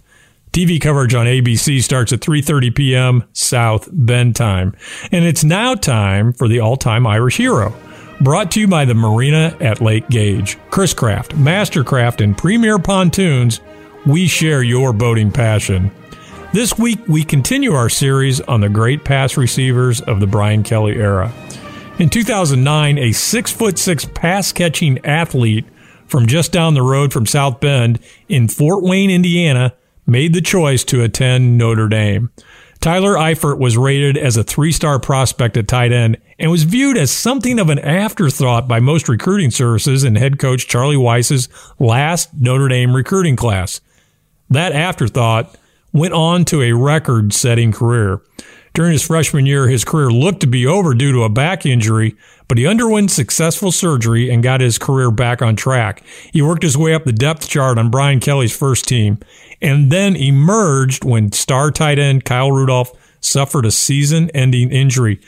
TV 0.59 0.81
coverage 0.81 1.15
on 1.15 1.27
ABC 1.27 1.81
starts 1.81 2.13
at 2.13 2.19
3:30 2.19 2.75
p.m. 2.75 3.25
South 3.33 3.89
Bend 3.93 4.35
time, 4.35 4.75
and 5.13 5.25
it's 5.25 5.45
now 5.45 5.77
time 5.77 6.33
for 6.33 6.49
the 6.49 6.59
all-time 6.59 7.07
Irish 7.07 7.37
hero. 7.37 7.73
Brought 8.21 8.51
to 8.51 8.61
you 8.61 8.67
by 8.67 8.85
the 8.85 8.95
Marina 8.95 9.57
at 9.61 9.81
Lake 9.81 10.09
Gage, 10.09 10.59
Chris 10.71 10.93
Craft, 10.93 11.37
Mastercraft, 11.37 12.25
and 12.25 12.37
Premier 12.37 12.81
Pontoons. 12.81 13.61
We 14.05 14.27
share 14.27 14.65
your 14.65 14.93
boating 14.93 15.31
passion. 15.31 15.93
This 16.53 16.77
week, 16.77 16.99
we 17.07 17.23
continue 17.23 17.75
our 17.75 17.89
series 17.89 18.41
on 18.41 18.61
the 18.61 18.69
great 18.69 19.05
pass 19.05 19.37
receivers 19.37 20.01
of 20.01 20.19
the 20.19 20.27
Brian 20.27 20.65
Kelly 20.65 20.97
era. 20.97 21.33
In 22.01 22.11
2009, 22.11 22.99
a 22.99 23.13
six 23.13 23.53
foot 23.53 23.79
six 23.79 24.05
pass 24.07 24.51
catching 24.51 24.99
athlete 25.07 25.67
from 26.09 26.27
just 26.27 26.51
down 26.51 26.75
the 26.75 26.83
road 26.83 27.13
from 27.13 27.27
South 27.27 27.61
Bend 27.61 28.01
in 28.29 28.49
Fort 28.49 28.83
Wayne, 28.83 29.13
Indiana, 29.13 29.73
made 30.09 30.35
the 30.35 30.41
choice 30.41 30.83
to 30.85 31.03
attend 31.03 31.59
Notre 31.59 31.89
Dame. 31.89 32.31
Tyler 32.81 33.15
Eifert 33.15 33.59
was 33.59 33.77
rated 33.77 34.17
as 34.17 34.37
a 34.37 34.45
three 34.45 34.73
star 34.73 34.99
prospect 34.99 35.57
at 35.57 35.69
tight 35.69 35.93
end 35.93 36.17
and 36.39 36.51
was 36.51 36.63
viewed 36.63 36.97
as 36.97 37.11
something 37.11 37.59
of 37.59 37.71
an 37.71 37.79
afterthought 37.81 38.69
by 38.69 38.81
most 38.81 39.09
recruiting 39.09 39.51
services 39.51 40.05
and 40.05 40.17
head 40.17 40.39
coach 40.39 40.69
Charlie 40.69 40.97
Weis's 40.97 41.49
last 41.79 42.31
Notre 42.35 42.69
Dame 42.69 42.95
recruiting 42.95 43.37
class. 43.37 43.81
That 44.49 44.73
afterthought 44.73 45.57
went 45.93 46.15
on 46.15 46.45
to 46.47 46.63
a 46.63 46.73
record 46.73 47.33
setting 47.33 47.73
career. 47.73 48.21
During 48.79 48.93
his 48.93 49.05
freshman 49.05 49.45
year, 49.45 49.67
his 49.67 49.85
career 49.85 50.09
looked 50.09 50.39
to 50.39 50.47
be 50.47 50.65
over 50.65 50.95
due 50.95 51.11
to 51.11 51.25
a 51.25 51.29
back 51.29 51.67
injury, 51.67 52.15
but 52.47 52.59
he 52.59 52.65
underwent 52.69 53.11
successful 53.11 53.73
surgery 53.73 54.31
and 54.31 54.41
got 54.41 54.61
his 54.61 54.79
career 54.79 55.11
back 55.11 55.43
on 55.43 55.57
track. 55.57 56.05
He 56.33 56.43
worked 56.43 56.63
his 56.63 56.77
way 56.77 56.95
up 56.95 57.03
the 57.03 57.13
depth 57.13 57.49
chart 57.49 57.77
on 57.77 57.91
Brian 57.91 58.21
Kelly's 58.21 58.57
first 58.57 58.87
team 58.87 59.19
and 59.61 59.91
then 59.91 60.15
emerged 60.15 61.05
when 61.05 61.33
star 61.33 61.73
tight 61.73 61.99
end 61.99 62.25
Kyle 62.25 62.53
Rudolph 62.53 62.93
suffered 63.21 63.67
a 63.67 63.73
season 63.73 64.31
ending 64.31 64.71
injury. 64.71 65.21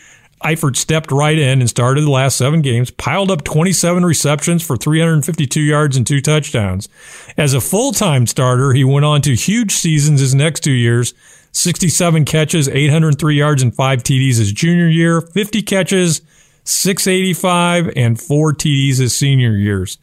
Eifert 0.45 0.77
stepped 0.77 1.11
right 1.11 1.37
in 1.37 1.61
and 1.61 1.69
started 1.69 2.05
the 2.05 2.11
last 2.11 2.37
seven 2.37 2.63
games, 2.63 2.93
piled 2.93 3.33
up 3.33 3.43
27 3.43 4.07
receptions 4.07 4.65
for 4.65 4.77
352 4.77 5.61
yards 5.61 5.97
and 5.97 6.07
two 6.07 6.21
touchdowns. 6.21 6.89
As 7.37 7.53
a 7.53 7.61
full 7.61 7.91
time 7.91 8.29
starter, 8.29 8.75
he 8.75 8.85
went 8.85 9.05
on 9.05 9.23
to 9.23 9.35
huge 9.35 9.73
seasons 9.73 10.21
his 10.21 10.37
next 10.37 10.61
two 10.61 10.71
years 10.71 11.15
67 11.53 12.25
catches, 12.25 12.69
803 12.69 13.37
yards, 13.37 13.63
and 13.63 13.75
five 13.75 14.03
TDs 14.03 14.39
his 14.39 14.53
junior 14.53 14.89
year, 14.89 15.21
50 15.21 15.63
catches, 15.63 16.23
685, 16.65 17.93
and 17.97 18.21
four 18.21 18.53
TDs 18.53 18.99
his 18.99 19.17
senior 19.17 19.57
years. 19.57 19.99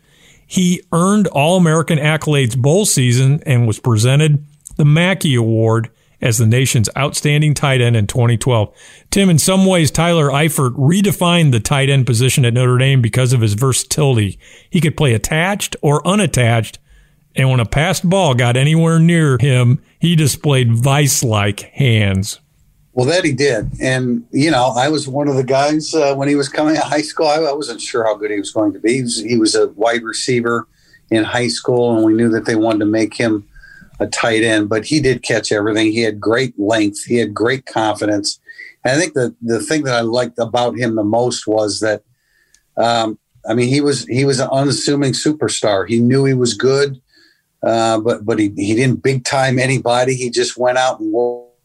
He 0.46 0.82
earned 0.92 1.28
All 1.28 1.58
American 1.58 2.00
accolades 2.00 2.58
bowl 2.58 2.86
season 2.86 3.42
and 3.46 3.68
was 3.68 3.80
presented 3.80 4.44
the 4.78 4.86
Mackey 4.86 5.36
Award 5.36 5.90
as 6.22 6.38
the 6.38 6.48
nation's 6.48 6.90
outstanding 6.98 7.54
tight 7.54 7.82
end 7.82 7.96
in 7.96 8.08
2012. 8.08 8.74
Tim, 9.12 9.30
in 9.30 9.38
some 9.38 9.66
ways, 9.66 9.92
Tyler 9.92 10.30
Eifert 10.30 10.76
redefined 10.76 11.52
the 11.52 11.60
tight 11.60 11.90
end 11.90 12.06
position 12.06 12.46
at 12.46 12.54
Notre 12.54 12.78
Dame 12.78 13.02
because 13.02 13.34
of 13.34 13.42
his 13.42 13.54
versatility. 13.54 14.40
He 14.70 14.82
could 14.82 14.98
play 14.98 15.14
attached 15.14 15.76
or 15.82 16.06
unattached, 16.08 16.80
and 17.38 17.50
when 17.50 17.60
a 17.60 17.66
passed 17.66 18.08
ball 18.08 18.34
got 18.34 18.58
anywhere 18.58 19.00
near 19.00 19.38
him, 19.40 19.82
he 20.00 20.16
displayed 20.16 20.74
vice 20.74 21.24
like 21.24 21.62
hands. 21.74 22.40
Well, 22.94 23.06
that 23.06 23.24
he 23.24 23.32
did. 23.32 23.80
And, 23.80 24.26
you 24.32 24.50
know, 24.50 24.74
I 24.76 24.90
was 24.90 25.08
one 25.08 25.28
of 25.28 25.36
the 25.36 25.44
guys 25.44 25.94
uh, 25.94 26.16
when 26.16 26.28
he 26.28 26.36
was 26.36 26.50
coming 26.50 26.76
out 26.76 26.86
of 26.86 26.90
high 26.90 27.04
school. 27.04 27.28
I, 27.28 27.36
I, 27.36 27.54
wasn't 27.54 27.80
sure 27.80 28.04
how 28.04 28.16
good 28.16 28.32
he 28.32 28.40
was 28.40 28.52
going 28.52 28.74
to 28.74 28.80
be. 28.80 28.94
He 28.96 29.02
was, 29.04 29.18
he 29.22 29.38
was, 29.38 29.54
a 29.54 29.68
wide 29.70 30.02
receiver 30.02 30.68
in 31.12 31.24
high 31.24 31.48
school, 31.48 31.96
and 31.96 32.04
we 32.04 32.14
knew 32.14 32.30
that 32.30 32.46
they 32.46 32.56
wanted 32.56 32.80
to 32.80 32.86
make 32.86 33.16
him 33.16 33.48
a 34.00 34.08
tight 34.08 34.44
end, 34.44 34.70
but 34.70 34.86
he 34.86 35.00
did 35.00 35.24
catch 35.24 35.52
everything. 35.52 35.92
He 35.92 36.02
had 36.02 36.20
great 36.20 36.58
length. 36.60 37.04
He 37.04 37.18
had 37.18 37.34
great 37.34 37.66
confidence. 37.66 38.40
And 38.84 38.96
I 38.96 39.00
think 39.00 39.14
the 39.14 39.36
the 39.42 39.60
thing 39.60 39.84
that 39.84 39.96
I 39.96 40.02
liked 40.02 40.40
about 40.40 40.78
him 40.78 40.96
the 40.96 41.04
most 41.04 41.48
was 41.48 41.80
that, 41.80 42.04
um, 42.78 43.18
I 43.48 43.54
mean, 43.54 43.70
he 43.70 43.82
was 43.82 44.06
he 44.06 44.26
was 44.26 44.40
an 44.40 44.50
unassuming 44.52 45.14
superstar. 45.14 45.88
He 45.88 46.00
knew 46.00 46.26
he 46.26 46.34
was 46.34 46.54
good, 46.54 47.02
uh, 47.64 48.00
but 48.00 48.26
but 48.26 48.40
he 48.40 48.52
he 48.56 48.76
didn't 48.76 49.04
big 49.04 49.24
time 49.24 49.60
anybody. 49.60 50.16
He 50.16 50.30
just 50.30 50.58
went 50.58 50.78
out 50.78 51.00
and 51.00 51.12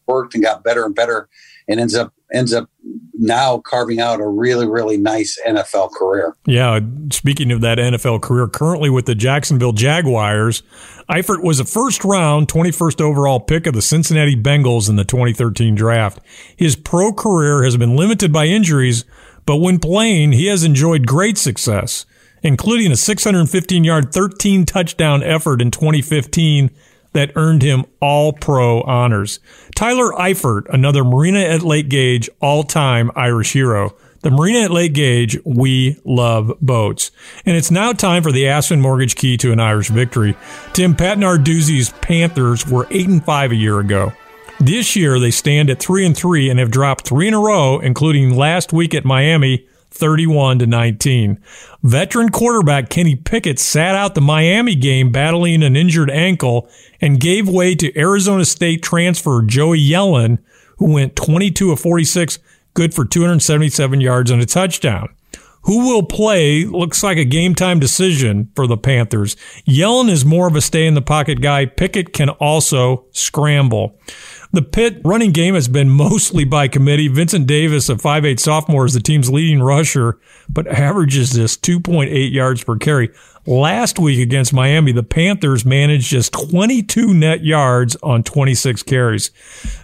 worked 0.07 0.33
and 0.33 0.43
got 0.43 0.63
better 0.63 0.85
and 0.85 0.95
better, 0.95 1.29
and 1.67 1.79
ends 1.79 1.95
up 1.95 2.13
ends 2.33 2.53
up 2.53 2.69
now 3.13 3.59
carving 3.59 3.99
out 3.99 4.19
a 4.19 4.27
really, 4.27 4.67
really 4.67 4.97
nice 4.97 5.39
NFL 5.45 5.91
career. 5.91 6.35
Yeah. 6.45 6.79
Speaking 7.11 7.51
of 7.51 7.61
that 7.61 7.77
NFL 7.77 8.21
career, 8.21 8.47
currently 8.47 8.89
with 8.89 9.05
the 9.05 9.15
Jacksonville 9.15 9.71
Jaguars, 9.71 10.63
Eifert 11.09 11.43
was 11.43 11.59
a 11.59 11.65
first 11.65 12.03
round, 12.03 12.47
21st 12.47 13.01
overall 13.01 13.39
pick 13.39 13.67
of 13.67 13.73
the 13.73 13.81
Cincinnati 13.81 14.35
Bengals 14.35 14.89
in 14.89 14.95
the 14.95 15.05
2013 15.05 15.75
draft. 15.75 16.19
His 16.55 16.75
pro 16.75 17.13
career 17.13 17.63
has 17.63 17.77
been 17.77 17.95
limited 17.95 18.33
by 18.33 18.45
injuries, 18.45 19.05
but 19.45 19.57
when 19.57 19.79
playing, 19.79 20.31
he 20.31 20.47
has 20.47 20.63
enjoyed 20.63 21.05
great 21.05 21.37
success, 21.37 22.05
including 22.43 22.91
a 22.91 22.95
615 22.95 23.83
yard, 23.83 24.13
13 24.13 24.65
touchdown 24.65 25.23
effort 25.23 25.61
in 25.61 25.71
2015 25.71 26.69
that 27.13 27.31
earned 27.35 27.61
him 27.61 27.85
all 28.01 28.33
pro 28.33 28.81
honors. 28.81 29.39
Tyler 29.75 30.11
Eifert, 30.13 30.63
another 30.69 31.03
Marina 31.03 31.39
at 31.39 31.61
Lake 31.61 31.89
Gage 31.89 32.29
all 32.41 32.63
time 32.63 33.11
Irish 33.15 33.53
hero. 33.53 33.95
The 34.21 34.31
Marina 34.31 34.61
at 34.61 34.71
Lake 34.71 34.93
Gage, 34.93 35.37
we 35.43 35.99
love 36.05 36.53
boats. 36.61 37.11
And 37.45 37.57
it's 37.57 37.69
now 37.69 37.91
time 37.91 38.23
for 38.23 38.31
the 38.31 38.47
Aspen 38.47 38.79
Mortgage 38.79 39.15
Key 39.15 39.35
to 39.37 39.51
an 39.51 39.59
Irish 39.59 39.89
victory. 39.89 40.35
Tim 40.71 40.95
Pat 40.95 41.17
Narduzzi's 41.17 41.91
Panthers 42.01 42.65
were 42.65 42.87
8 42.89 43.07
and 43.09 43.25
5 43.25 43.51
a 43.51 43.55
year 43.55 43.79
ago. 43.79 44.13
This 44.59 44.95
year 44.95 45.19
they 45.19 45.31
stand 45.31 45.69
at 45.69 45.79
3 45.79 46.05
and 46.05 46.15
3 46.15 46.49
and 46.49 46.59
have 46.59 46.71
dropped 46.71 47.05
3 47.05 47.27
in 47.27 47.33
a 47.33 47.39
row, 47.39 47.79
including 47.79 48.35
last 48.35 48.71
week 48.71 48.95
at 48.95 49.03
Miami 49.03 49.67
31 49.93 50.59
to 50.59 50.67
19. 50.67 51.39
Veteran 51.83 52.29
quarterback 52.29 52.89
Kenny 52.89 53.15
Pickett 53.15 53.59
sat 53.59 53.95
out 53.95 54.15
the 54.15 54.21
Miami 54.21 54.75
game 54.75 55.11
battling 55.11 55.63
an 55.63 55.75
injured 55.75 56.09
ankle 56.09 56.69
and 56.99 57.19
gave 57.19 57.47
way 57.47 57.75
to 57.75 57.97
Arizona 57.97 58.45
State 58.45 58.81
transfer 58.81 59.41
Joey 59.41 59.79
Yellen, 59.79 60.39
who 60.77 60.93
went 60.93 61.15
22 61.15 61.71
of 61.71 61.79
46, 61.79 62.39
good 62.73 62.93
for 62.93 63.05
277 63.05 64.01
yards 64.01 64.31
and 64.31 64.41
a 64.41 64.45
touchdown. 64.45 65.09
Who 65.63 65.87
will 65.87 66.03
play 66.03 66.65
looks 66.65 67.03
like 67.03 67.17
a 67.17 67.23
game 67.23 67.55
time 67.55 67.79
decision 67.79 68.51
for 68.53 68.67
the 68.67 68.75
Panthers. 68.75 69.37
Yellen 69.65 70.09
is 70.09 70.25
more 70.25 70.47
of 70.47 70.57
a 70.57 70.61
stay 70.61 70.85
in 70.85 70.93
the 70.93 71.01
pocket 71.01 71.41
guy. 71.41 71.65
Pickett 71.65 72.11
can 72.11 72.29
also 72.29 73.05
scramble. 73.11 73.97
The 74.53 74.61
Pitt 74.61 75.01
running 75.03 75.31
game 75.31 75.55
has 75.55 75.67
been 75.67 75.89
mostly 75.89 76.45
by 76.45 76.67
committee. 76.67 77.07
Vincent 77.07 77.47
Davis, 77.47 77.89
a 77.89 77.95
5'8 77.95 78.39
sophomore, 78.39 78.85
is 78.85 78.93
the 78.93 78.99
team's 78.99 79.31
leading 79.31 79.63
rusher, 79.63 80.19
but 80.47 80.67
averages 80.67 81.33
just 81.33 81.63
2.8 81.63 82.31
yards 82.31 82.63
per 82.63 82.77
carry. 82.77 83.09
Last 83.47 83.97
week 83.97 84.19
against 84.19 84.53
Miami, 84.53 84.91
the 84.91 85.01
Panthers 85.01 85.65
managed 85.65 86.07
just 86.07 86.33
22 86.33 87.15
net 87.15 87.43
yards 87.43 87.95
on 88.03 88.21
26 88.21 88.83
carries. 88.83 89.31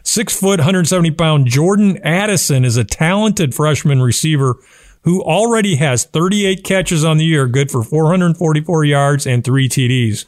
Six 0.04 0.40
foot, 0.40 0.60
170 0.60 1.10
pound 1.12 1.48
Jordan 1.48 1.98
Addison 2.04 2.64
is 2.64 2.78
a 2.78 2.84
talented 2.84 3.56
freshman 3.56 4.04
receiver 4.04 4.60
who 5.02 5.24
already 5.24 5.78
has 5.78 6.06
38 6.06 6.64
catches 6.64 7.04
on 7.04 7.18
the 7.18 7.26
year, 7.26 7.48
good 7.48 7.72
for 7.72 7.84
444 7.84 8.86
yards 8.86 9.26
and 9.26 9.44
three 9.44 9.68
TDs. 9.68 10.26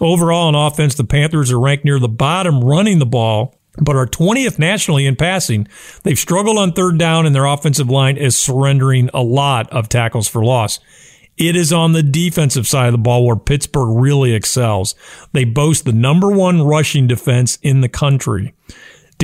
Overall, 0.00 0.48
on 0.48 0.56
offense, 0.56 0.96
the 0.96 1.04
Panthers 1.04 1.52
are 1.52 1.60
ranked 1.60 1.84
near 1.84 2.00
the 2.00 2.08
bottom 2.08 2.64
running 2.64 2.98
the 2.98 3.06
ball 3.06 3.54
but 3.78 3.96
are 3.96 4.06
20th 4.06 4.58
nationally 4.58 5.06
in 5.06 5.16
passing. 5.16 5.68
They've 6.02 6.18
struggled 6.18 6.58
on 6.58 6.72
third 6.72 6.98
down, 6.98 7.26
and 7.26 7.34
their 7.34 7.46
offensive 7.46 7.90
line 7.90 8.16
is 8.16 8.40
surrendering 8.40 9.10
a 9.12 9.22
lot 9.22 9.70
of 9.72 9.88
tackles 9.88 10.28
for 10.28 10.44
loss. 10.44 10.80
It 11.36 11.56
is 11.56 11.72
on 11.72 11.92
the 11.92 12.02
defensive 12.02 12.66
side 12.66 12.86
of 12.86 12.92
the 12.92 12.98
ball 12.98 13.26
where 13.26 13.36
Pittsburgh 13.36 14.00
really 14.00 14.34
excels. 14.34 14.94
They 15.32 15.44
boast 15.44 15.84
the 15.84 15.92
number 15.92 16.30
one 16.30 16.62
rushing 16.62 17.08
defense 17.08 17.58
in 17.62 17.80
the 17.80 17.88
country. 17.88 18.54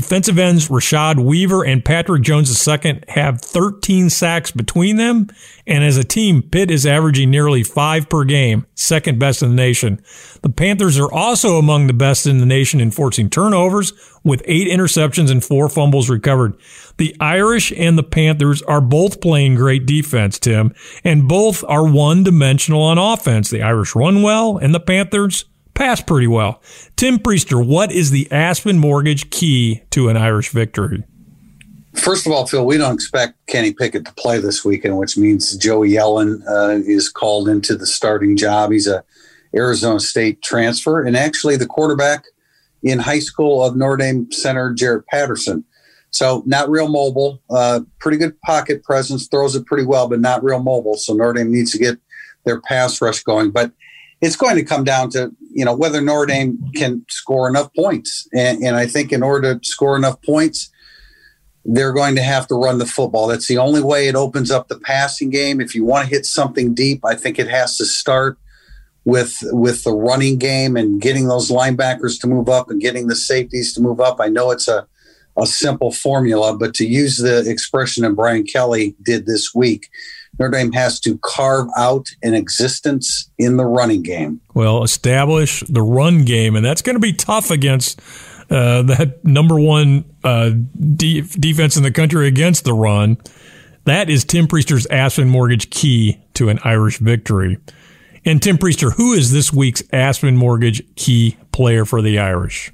Defensive 0.01 0.39
ends 0.39 0.69
Rashad 0.71 1.23
Weaver 1.23 1.63
and 1.63 1.85
Patrick 1.85 2.23
Jones 2.23 2.67
II 2.67 3.03
have 3.09 3.43
13 3.43 4.09
sacks 4.09 4.51
between 4.51 4.97
them. 4.97 5.29
And 5.67 5.85
as 5.85 5.99
a 5.99 6.05
team, 6.05 6.41
Pitt 6.41 6.71
is 6.71 6.87
averaging 6.87 7.31
nearly 7.31 7.63
five 7.63 8.09
per 8.09 8.25
game, 8.25 8.65
second 8.75 9.19
best 9.19 9.43
in 9.43 9.51
the 9.51 9.55
nation. 9.55 10.03
The 10.41 10.49
Panthers 10.49 10.99
are 10.99 11.13
also 11.13 11.59
among 11.59 11.87
the 11.87 11.93
best 11.93 12.27
in 12.27 12.39
the 12.39 12.47
nation 12.47 12.81
in 12.81 12.91
forcing 12.91 13.29
turnovers 13.29 13.93
with 14.25 14.41
eight 14.47 14.69
interceptions 14.69 15.31
and 15.31 15.45
four 15.45 15.69
fumbles 15.69 16.09
recovered. 16.09 16.57
The 16.97 17.15
Irish 17.21 17.71
and 17.77 17.99
the 17.99 18.03
Panthers 18.03 18.63
are 18.63 18.81
both 18.81 19.21
playing 19.21 19.57
great 19.57 19.85
defense, 19.85 20.39
Tim, 20.39 20.73
and 21.05 21.29
both 21.29 21.63
are 21.69 21.87
one 21.87 22.25
dimensional 22.25 22.81
on 22.81 22.97
offense. 22.97 23.51
The 23.51 23.61
Irish 23.61 23.95
run 23.95 24.23
well 24.23 24.57
and 24.57 24.75
the 24.75 24.81
Panthers 24.81 25.45
pass 25.75 26.01
pretty 26.01 26.27
well. 26.27 26.63
Tim 26.97 27.19
Prister, 27.19 27.65
what 27.65 27.93
is 27.93 28.11
the 28.11 28.31
Aspen 28.31 28.79
Mortgage 28.79 29.31
key 29.31 29.83
to 29.91 30.09
an 30.09 30.17
Irish 30.17 30.51
victory? 30.51 31.05
First 31.95 32.27
of 32.27 32.33
all, 32.33 32.47
Phil, 32.47 32.65
we 32.65 32.79
don't 32.79 32.95
expect 32.95 33.35
Kenny 33.47 33.73
Pickett 33.73 34.05
to 34.07 34.15
play 34.15 34.39
this 34.39 34.65
weekend, 34.65 34.97
which 34.97 35.17
means 35.17 35.57
Joey 35.57 35.91
Yellen 35.91 36.41
uh, 36.49 36.81
is 36.87 37.09
called 37.09 37.49
into 37.49 37.77
the 37.77 37.87
starting 37.87 38.37
job. 38.37 38.71
He's 38.71 38.87
a 38.87 39.03
Arizona 39.57 39.99
State 39.99 40.43
transfer, 40.43 41.03
and 41.03 41.17
actually 41.17 41.57
the 41.57 41.67
quarterback 41.67 42.25
in 42.83 43.01
high 43.01 43.19
school 43.19 43.65
of 43.65 43.77
Notre 43.77 43.97
Dame 43.97 44.31
center 44.31 44.73
Jarrett 44.73 45.07
Patterson. 45.09 45.65
So 46.11 46.43
not 46.47 46.71
real 46.71 46.89
mobile, 46.89 47.43
uh, 47.51 47.81
pretty 47.99 48.19
good 48.19 48.41
pocket 48.43 48.83
presence, 48.83 49.29
throws 49.29 49.55
it 49.55 49.67
pretty 49.67 49.85
well, 49.85 50.09
but 50.09 50.21
not 50.21 50.43
real 50.43 50.63
mobile. 50.63 50.97
So 50.97 51.13
Notre 51.13 51.35
Dame 51.35 51.53
needs 51.53 51.73
to 51.73 51.79
get 51.79 51.99
their 52.45 52.61
pass 52.61 53.01
rush 53.01 53.23
going. 53.23 53.51
But 53.51 53.73
it's 54.21 54.37
going 54.37 54.57
to 54.57 54.65
come 54.65 54.85
down 54.85 55.11
to 55.11 55.33
you 55.51 55.65
know 55.65 55.75
whether 55.75 56.01
Notre 56.01 56.27
Dame 56.27 56.59
can 56.75 57.05
score 57.09 57.49
enough 57.49 57.73
points, 57.75 58.29
and, 58.33 58.63
and 58.63 58.77
I 58.77 58.87
think 58.87 59.13
in 59.13 59.23
order 59.23 59.59
to 59.59 59.69
score 59.69 59.97
enough 59.97 60.21
points, 60.23 60.71
they're 61.65 61.93
going 61.93 62.17
to 62.17 62.23
have 62.23 62.47
to 62.49 62.55
run 62.55 62.79
the 62.79 62.87
football. 62.87 63.27
That's 63.27 63.49
the 63.49 63.59
only 63.59 63.83
way 63.83 64.09
it 64.09 64.15
opens 64.15 64.51
up 64.51 64.69
the 64.69 64.79
passing 64.79 65.31
game. 65.31 65.61
If 65.61 65.75
you 65.75 65.85
want 65.85 66.09
to 66.09 66.15
hit 66.15 66.27
something 66.27 66.75
deep, 66.75 67.05
I 67.05 67.15
think 67.15 67.39
it 67.39 67.49
has 67.49 67.77
to 67.77 67.85
start 67.85 68.39
with 69.05 69.37
with 69.45 69.85
the 69.85 69.93
running 69.93 70.39
game 70.39 70.77
and 70.77 71.01
getting 71.01 71.29
those 71.29 71.51
linebackers 71.51 72.21
to 72.21 72.27
move 72.27 72.49
up 72.49 72.71
and 72.71 72.81
getting 72.81 73.07
the 73.07 73.17
safeties 73.17 73.75
to 73.75 73.81
move 73.81 74.01
up. 74.01 74.21
I 74.21 74.29
know 74.29 74.51
it's 74.51 74.69
a 74.69 74.87
a 75.37 75.47
simple 75.47 75.93
formula, 75.93 76.57
but 76.57 76.75
to 76.75 76.87
use 76.87 77.19
the 77.19 77.49
expression 77.49 78.03
that 78.03 78.15
Brian 78.15 78.45
Kelly 78.45 78.95
did 79.03 79.27
this 79.27 79.55
week, 79.55 79.89
Notre 80.41 80.51
Dame 80.53 80.73
has 80.73 80.99
to 81.01 81.19
carve 81.19 81.69
out 81.77 82.09
an 82.23 82.33
existence 82.33 83.31
in 83.37 83.59
the 83.59 83.67
running 83.67 84.03
game. 84.03 84.41
Well, 84.55 84.83
establish 84.83 85.61
the 85.69 85.83
run 85.83 86.25
game, 86.25 86.57
and 86.57 86.65
that's 86.65 86.81
going 86.81 86.97
to 86.97 87.01
be 87.01 87.13
tough 87.13 87.51
against 87.51 88.01
uh, 88.49 88.83
that 88.83 89.23
number 89.23 89.61
one 89.61 90.07
uh, 90.25 90.53
de- 90.97 91.21
defense 91.21 91.77
in 91.77 91.83
the 91.83 91.91
country 91.93 92.27
against 92.27 92.65
the 92.65 92.73
run. 92.73 93.19
That 93.85 94.09
is 94.09 94.25
Tim 94.25 94.47
Prister's 94.47 94.87
Aspen 94.87 95.29
Mortgage 95.29 95.69
key 95.69 96.19
to 96.35 96.49
an 96.49 96.59
Irish 96.65 96.99
victory. 96.99 97.59
And 98.25 98.43
Tim 98.43 98.57
Prister, 98.57 98.95
who 98.95 99.13
is 99.13 99.33
this 99.33 99.53
week's 99.53 99.83
Aspen 99.93 100.37
Mortgage 100.37 100.83
key 100.97 101.37
player 101.53 101.85
for 101.85 102.01
the 102.01 102.19
Irish? 102.19 102.73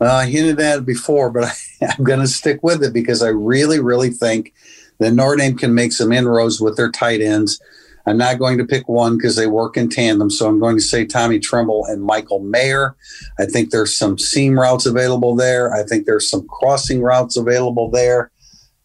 Well, 0.00 0.16
I 0.16 0.26
hinted 0.26 0.60
at 0.60 0.78
it 0.78 0.86
before, 0.86 1.30
but 1.30 1.44
I, 1.44 1.52
I'm 1.96 2.04
going 2.04 2.20
to 2.20 2.26
stick 2.26 2.60
with 2.64 2.82
it 2.82 2.92
because 2.92 3.22
I 3.22 3.28
really, 3.28 3.78
really 3.78 4.10
think 4.10 4.52
that 4.98 5.12
Notre 5.12 5.36
Dame 5.36 5.56
can 5.56 5.74
make 5.74 5.92
some 5.92 6.12
inroads 6.12 6.60
with 6.60 6.76
their 6.76 6.90
tight 6.90 7.20
ends. 7.20 7.60
I'm 8.06 8.18
not 8.18 8.38
going 8.38 8.58
to 8.58 8.66
pick 8.66 8.88
one 8.88 9.16
because 9.16 9.36
they 9.36 9.46
work 9.46 9.76
in 9.76 9.88
tandem. 9.88 10.30
So 10.30 10.46
I'm 10.46 10.60
going 10.60 10.76
to 10.76 10.82
say 10.82 11.06
Tommy 11.06 11.38
Tremble 11.38 11.86
and 11.86 12.02
Michael 12.02 12.40
Mayer. 12.40 12.96
I 13.38 13.46
think 13.46 13.70
there's 13.70 13.96
some 13.96 14.18
seam 14.18 14.58
routes 14.58 14.84
available 14.86 15.34
there. 15.34 15.74
I 15.74 15.84
think 15.84 16.04
there's 16.04 16.28
some 16.28 16.46
crossing 16.46 17.00
routes 17.00 17.36
available 17.36 17.90
there, 17.90 18.30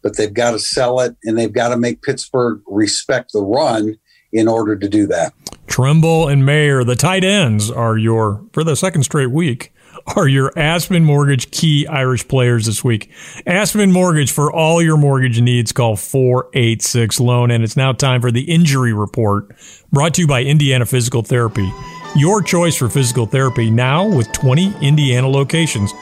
but 0.02 0.16
they've 0.16 0.32
got 0.32 0.52
to 0.52 0.58
sell 0.58 1.00
it 1.00 1.16
and 1.24 1.36
they've 1.36 1.52
got 1.52 1.68
to 1.68 1.76
make 1.76 2.02
Pittsburgh 2.02 2.62
respect 2.66 3.32
the 3.32 3.42
run 3.42 3.98
in 4.32 4.48
order 4.48 4.76
to 4.76 4.88
do 4.88 5.06
that. 5.08 5.34
Tremble 5.66 6.28
and 6.28 6.46
Mayer, 6.46 6.82
the 6.82 6.96
tight 6.96 7.22
ends, 7.22 7.70
are 7.70 7.98
your, 7.98 8.44
for 8.52 8.64
the 8.64 8.74
second 8.74 9.02
straight 9.02 9.30
week, 9.30 9.72
are 10.06 10.28
your 10.28 10.52
Aspen 10.58 11.04
Mortgage 11.04 11.50
key 11.50 11.86
Irish 11.86 12.26
players 12.28 12.66
this 12.66 12.82
week. 12.84 13.10
Aspen 13.46 13.92
Mortgage 13.92 14.32
for 14.32 14.52
all 14.52 14.82
your 14.82 14.96
mortgage 14.96 15.40
needs. 15.40 15.72
Call 15.72 15.96
486 15.96 17.20
Loan. 17.20 17.50
And 17.50 17.64
it's 17.64 17.76
now 17.76 17.92
time 17.92 18.20
for 18.20 18.30
the 18.30 18.42
injury 18.42 18.92
report 18.92 19.54
brought 19.92 20.14
to 20.14 20.22
you 20.22 20.26
by 20.26 20.42
Indiana 20.42 20.86
Physical 20.86 21.22
Therapy. 21.22 21.70
Your 22.16 22.42
choice 22.42 22.76
for 22.76 22.88
physical 22.88 23.26
therapy 23.26 23.70
now 23.70 24.06
with 24.06 24.32
20 24.32 24.74
Indiana 24.82 25.28
locations. 25.28 25.92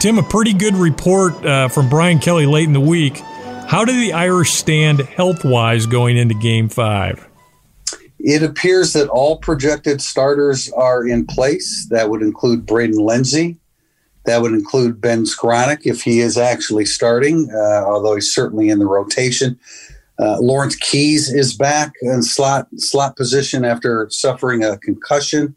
Tim, 0.00 0.18
a 0.18 0.22
pretty 0.22 0.52
good 0.52 0.74
report 0.74 1.34
uh, 1.44 1.68
from 1.68 1.88
Brian 1.88 2.18
Kelly 2.18 2.46
late 2.46 2.66
in 2.66 2.72
the 2.72 2.80
week. 2.80 3.18
How 3.68 3.84
did 3.84 3.94
the 3.94 4.12
Irish 4.12 4.50
stand 4.50 5.00
health 5.00 5.44
wise 5.44 5.86
going 5.86 6.16
into 6.16 6.34
game 6.34 6.68
five? 6.68 7.28
It 8.24 8.44
appears 8.44 8.92
that 8.92 9.08
all 9.08 9.36
projected 9.36 10.00
starters 10.00 10.70
are 10.72 11.06
in 11.06 11.26
place. 11.26 11.88
That 11.90 12.08
would 12.08 12.22
include 12.22 12.64
Braden 12.64 12.98
Lenzy, 12.98 13.58
That 14.26 14.42
would 14.42 14.52
include 14.52 15.00
Ben 15.00 15.24
Skowronek 15.24 15.80
if 15.84 16.02
he 16.02 16.20
is 16.20 16.38
actually 16.38 16.84
starting, 16.84 17.50
uh, 17.52 17.84
although 17.84 18.14
he's 18.14 18.32
certainly 18.32 18.68
in 18.68 18.78
the 18.78 18.86
rotation. 18.86 19.58
Uh, 20.20 20.38
Lawrence 20.38 20.76
Keys 20.76 21.32
is 21.32 21.56
back 21.56 21.94
in 22.00 22.22
slot 22.22 22.68
slot 22.76 23.16
position 23.16 23.64
after 23.64 24.06
suffering 24.10 24.62
a 24.62 24.78
concussion. 24.78 25.56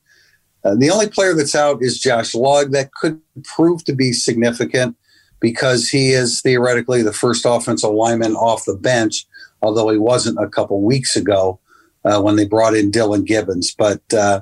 Uh, 0.64 0.74
the 0.74 0.90
only 0.90 1.08
player 1.08 1.36
that's 1.36 1.54
out 1.54 1.84
is 1.84 2.00
Josh 2.00 2.34
Lugg. 2.34 2.72
That 2.72 2.94
could 2.94 3.22
prove 3.44 3.84
to 3.84 3.94
be 3.94 4.12
significant 4.12 4.96
because 5.40 5.88
he 5.90 6.14
is 6.14 6.42
theoretically 6.42 7.04
the 7.04 7.14
first 7.14 7.46
offensive 7.46 7.92
lineman 7.92 8.36
off 8.36 8.66
the 8.66 8.74
bench, 8.74 9.28
although 9.62 9.90
he 9.90 10.00
wasn't 10.00 10.40
a 10.40 10.50
couple 10.50 10.82
weeks 10.82 11.16
ago 11.16 11.60
uh, 12.06 12.22
when 12.22 12.36
they 12.36 12.46
brought 12.46 12.76
in 12.76 12.92
Dillan 12.92 13.26
Gibbons. 13.26 13.74
But 13.74 14.02
uh, 14.14 14.42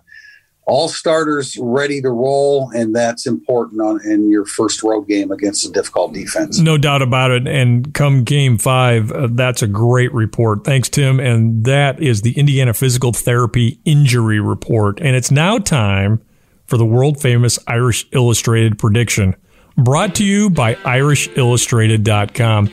all 0.66 0.88
starters 0.88 1.58
ready 1.60 2.02
to 2.02 2.10
roll, 2.10 2.70
and 2.72 2.96
that's 2.96 3.26
important 3.26 3.82
on, 3.82 4.00
in 4.06 4.30
your 4.30 4.46
first 4.46 4.82
road 4.84 5.08
game 5.08 5.32
against 5.32 5.66
a 5.66 5.72
difficult 5.72 6.14
defense. 6.14 6.60
No 6.60 6.78
doubt 6.78 7.02
about 7.02 7.32
it. 7.32 7.48
And 7.48 7.94
come 7.94 8.24
game 8.24 8.58
five, 8.58 9.12
uh, 9.12 9.28
that's 9.32 9.62
a 9.62 9.68
great 9.68 10.14
report. 10.14 10.64
Thanks, 10.64 10.90
Tim. 10.90 11.20
And 11.20 11.66
that 11.66 12.02
is 12.02 12.22
the 12.22 12.38
Indiana 12.38 12.74
Physical 12.74 13.12
Therapy 13.12 13.80
Injury 13.84 14.40
Report. 14.40 15.00
And 15.02 15.16
it's 15.16 15.32
now 15.32 15.58
time 15.58 16.22
for 16.66 16.78
the 16.78 16.86
world 16.86 17.20
famous 17.22 17.60
Irish 17.68 18.08
Illustrated 18.12 18.80
prediction. 18.80 19.36
Brought 19.76 20.16
to 20.16 20.24
you 20.24 20.50
by 20.50 20.76
IrishIllustrated.com. 20.76 22.68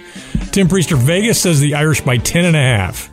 Tim 0.53 0.69
Prister, 0.69 0.99
Vegas 0.99 1.41
says 1.41 1.59
the 1.59 1.75
Irish 1.75 2.03
by 2.03 2.19
10 2.19 2.45
and 2.45 2.57
a 2.57 2.61
half. 2.61 3.10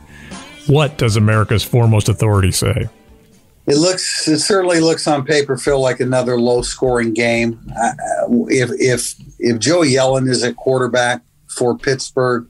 What 0.68 0.98
does 0.98 1.16
America's 1.16 1.64
foremost 1.64 2.08
authority 2.08 2.52
say? 2.52 2.88
It 3.66 3.76
looks. 3.76 4.26
It 4.28 4.38
certainly 4.38 4.80
looks 4.80 5.06
on 5.06 5.24
paper, 5.24 5.56
Phil, 5.56 5.80
like 5.80 6.00
another 6.00 6.40
low-scoring 6.40 7.12
game. 7.14 7.60
If 8.48 8.70
if 8.78 9.14
if 9.38 9.58
Joe 9.58 9.80
Yellen 9.80 10.28
is 10.28 10.42
at 10.42 10.56
quarterback 10.56 11.22
for 11.48 11.76
Pittsburgh, 11.76 12.48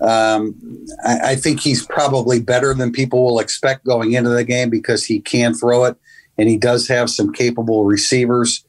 um, 0.00 0.86
I, 1.04 1.32
I, 1.32 1.36
think 1.36 1.60
he's 1.60 1.84
probably 1.84 2.40
better 2.40 2.72
than 2.72 2.90
people 2.90 3.22
will 3.22 3.38
expect 3.38 3.84
going 3.84 4.12
into 4.12 4.30
the 4.30 4.44
game 4.44 4.70
because 4.70 5.04
he 5.04 5.20
can 5.20 5.52
throw 5.52 5.84
it 5.84 5.96
and 6.38 6.48
he 6.48 6.56
does 6.56 6.88
have 6.88 7.10
some 7.10 7.34
capable 7.34 7.84
receivers 7.84 8.64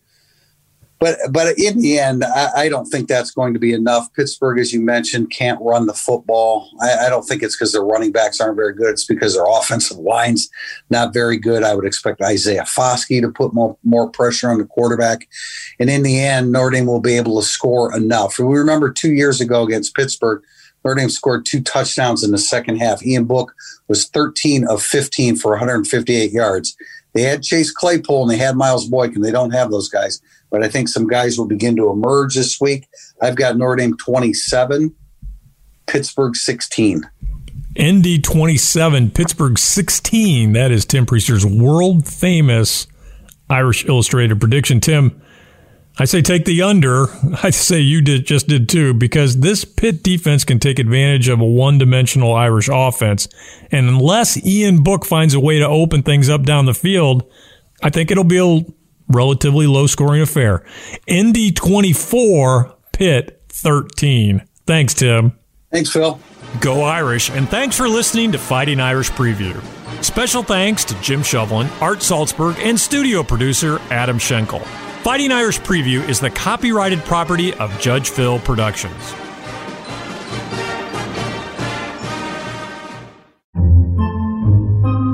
but 1.02 1.18
but 1.32 1.58
in 1.58 1.82
the 1.82 1.98
end, 1.98 2.24
I, 2.24 2.50
I, 2.56 2.70
don't 2.70 2.86
think 2.86 3.08
that's 3.08 3.32
going 3.32 3.54
to 3.54 3.60
be 3.60 3.74
enough. 3.74 4.14
Pittsburgh, 4.14 4.60
as 4.60 4.72
you 4.72 4.80
mentioned, 4.80 5.32
can't 5.32 5.60
run 5.60 5.88
the 5.88 5.96
football. 5.96 6.70
I, 6.80 7.08
I 7.08 7.10
don't 7.10 7.24
think 7.24 7.42
it's 7.42 7.56
because 7.56 7.74
their 7.74 7.84
running 7.84 8.12
backs 8.12 8.40
aren't 8.40 8.56
very 8.56 8.76
good. 8.76 8.92
It's 8.92 9.06
because 9.06 9.34
their 9.34 9.48
offensive 9.48 9.98
line's 9.98 10.48
not 10.92 11.12
very 11.12 11.38
good. 11.38 11.64
I 11.64 11.74
would 11.74 11.86
expect 11.86 12.22
Isaiah 12.22 12.66
Foskey 12.66 13.20
to 13.20 13.32
put 13.32 13.52
more 13.52 13.76
more 13.84 14.12
pressure 14.12 14.52
on 14.52 14.60
the 14.60 14.66
quarterback, 14.66 15.28
and 15.80 15.90
in 15.90 16.04
the 16.04 16.20
end, 16.20 16.52
Notre 16.52 16.70
Dame 16.70 16.86
will 16.86 17.02
be 17.02 17.18
able 17.18 17.42
to 17.42 17.48
score 17.48 17.96
enough. 17.98 18.38
We 18.38 18.46
remember 18.46 18.92
two 18.92 19.14
years 19.14 19.42
ago 19.42 19.64
against 19.64 19.96
Pittsburgh. 19.96 20.44
Notre 20.86 21.00
Dame 21.00 21.10
scored 21.10 21.48
two 21.48 21.62
touchdowns 21.62 22.24
in 22.24 22.30
the 22.30 22.38
second 22.38 22.78
half. 22.78 23.04
Ian 23.04 23.26
Book 23.26 23.56
was 23.88 24.08
13 24.10 24.68
of 24.68 24.84
15 24.84 25.36
for 25.36 25.52
158 25.52 26.32
yards. 26.32 26.78
They 27.14 27.24
had 27.24 27.44
Chase 27.44 27.72
Claypool 27.72 28.24
and 28.24 28.32
they 28.32 28.38
had 28.38 28.56
Miles 28.56 28.88
Boykin. 28.88 29.22
They 29.22 29.32
don't 29.32 29.52
have 29.52 29.70
those 29.70 29.90
guys 29.90 30.22
but 30.52 30.62
I 30.62 30.68
think 30.68 30.90
some 30.90 31.08
guys 31.08 31.38
will 31.38 31.48
begin 31.48 31.76
to 31.78 31.90
emerge 31.90 32.36
this 32.36 32.60
week. 32.62 32.88
I've 33.22 33.36
got 33.36 33.58
Notre 33.58 33.78
Dame 33.78 33.98
27, 33.98 34.94
Pittsburgh 35.88 36.36
16. 36.36 37.10
ND 37.82 38.22
27, 38.22 39.12
Pittsburgh 39.12 39.58
16. 39.58 40.54
That 40.54 40.72
is 40.72 40.86
Tim 40.86 41.06
Prister's 41.06 41.46
world 41.46 42.06
famous 42.06 42.86
Irish 43.50 43.86
Illustrated 43.86 44.42
prediction. 44.42 44.82
Tim, 44.82 45.22
I 45.98 46.04
say 46.04 46.22
take 46.22 46.44
the 46.44 46.62
under. 46.62 47.06
I 47.44 47.50
say 47.50 47.80
you 47.80 48.02
did 48.02 48.26
just 48.26 48.48
did 48.48 48.68
too 48.68 48.94
because 48.94 49.40
this 49.40 49.64
Pitt 49.64 50.04
defense 50.04 50.44
can 50.44 50.60
take 50.60 50.80
advantage 50.80 51.30
of 51.30 51.40
a 51.40 51.46
one-dimensional 51.46 52.34
Irish 52.34 52.70
offense, 52.72 53.30
and 53.72 53.88
unless 53.88 54.44
Ian 54.46 54.84
Book 54.84 55.06
finds 55.06 55.34
a 55.34 55.40
way 55.40 55.60
to 55.60 55.68
open 55.68 56.04
things 56.04 56.30
up 56.30 56.44
down 56.44 56.66
the 56.66 56.74
field, 56.74 57.24
I 57.82 57.90
think 57.90 58.12
it'll 58.12 58.26
be 58.26 58.38
a 58.38 58.66
relatively 59.12 59.67
low 59.67 59.88
scoring 59.88 60.21
affair. 60.21 60.63
ND 61.12 61.56
24, 61.56 62.76
Pitt 62.91 63.43
13. 63.50 64.41
Thanks, 64.65 64.93
Tim. 64.93 65.38
Thanks, 65.71 65.91
Phil. 65.91 66.19
Go 66.60 66.84
Irish, 66.84 67.30
and 67.30 67.47
thanks 67.47 67.78
for 67.78 67.88
listening 67.88 68.32
to 68.34 68.38
Fighting 68.38 68.80
Irish 68.80 69.10
Preview. 69.12 69.62
Special 70.04 70.43
thanks 70.43 70.84
to 70.86 71.00
Jim 71.02 71.21
Shovelin, 71.21 71.69
Art 71.82 72.00
Salzberg, 72.00 72.58
and 72.58 72.80
studio 72.80 73.24
producer 73.24 73.80
Adam 73.89 74.17
Schenkel. 74.17 74.60
Fighting 75.04 75.32
Irish 75.32 75.60
Preview 75.60 76.08
is 76.08 76.19
the 76.19 76.30
copyrighted 76.30 77.00
property 77.06 77.54
of 77.56 77.78
Judge 77.80 78.10
Phil 78.10 78.39
Productions. 78.39 78.93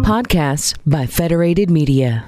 Podcasts 0.03 0.75
by 0.85 1.05
Federated 1.05 1.69
Media 1.69 2.27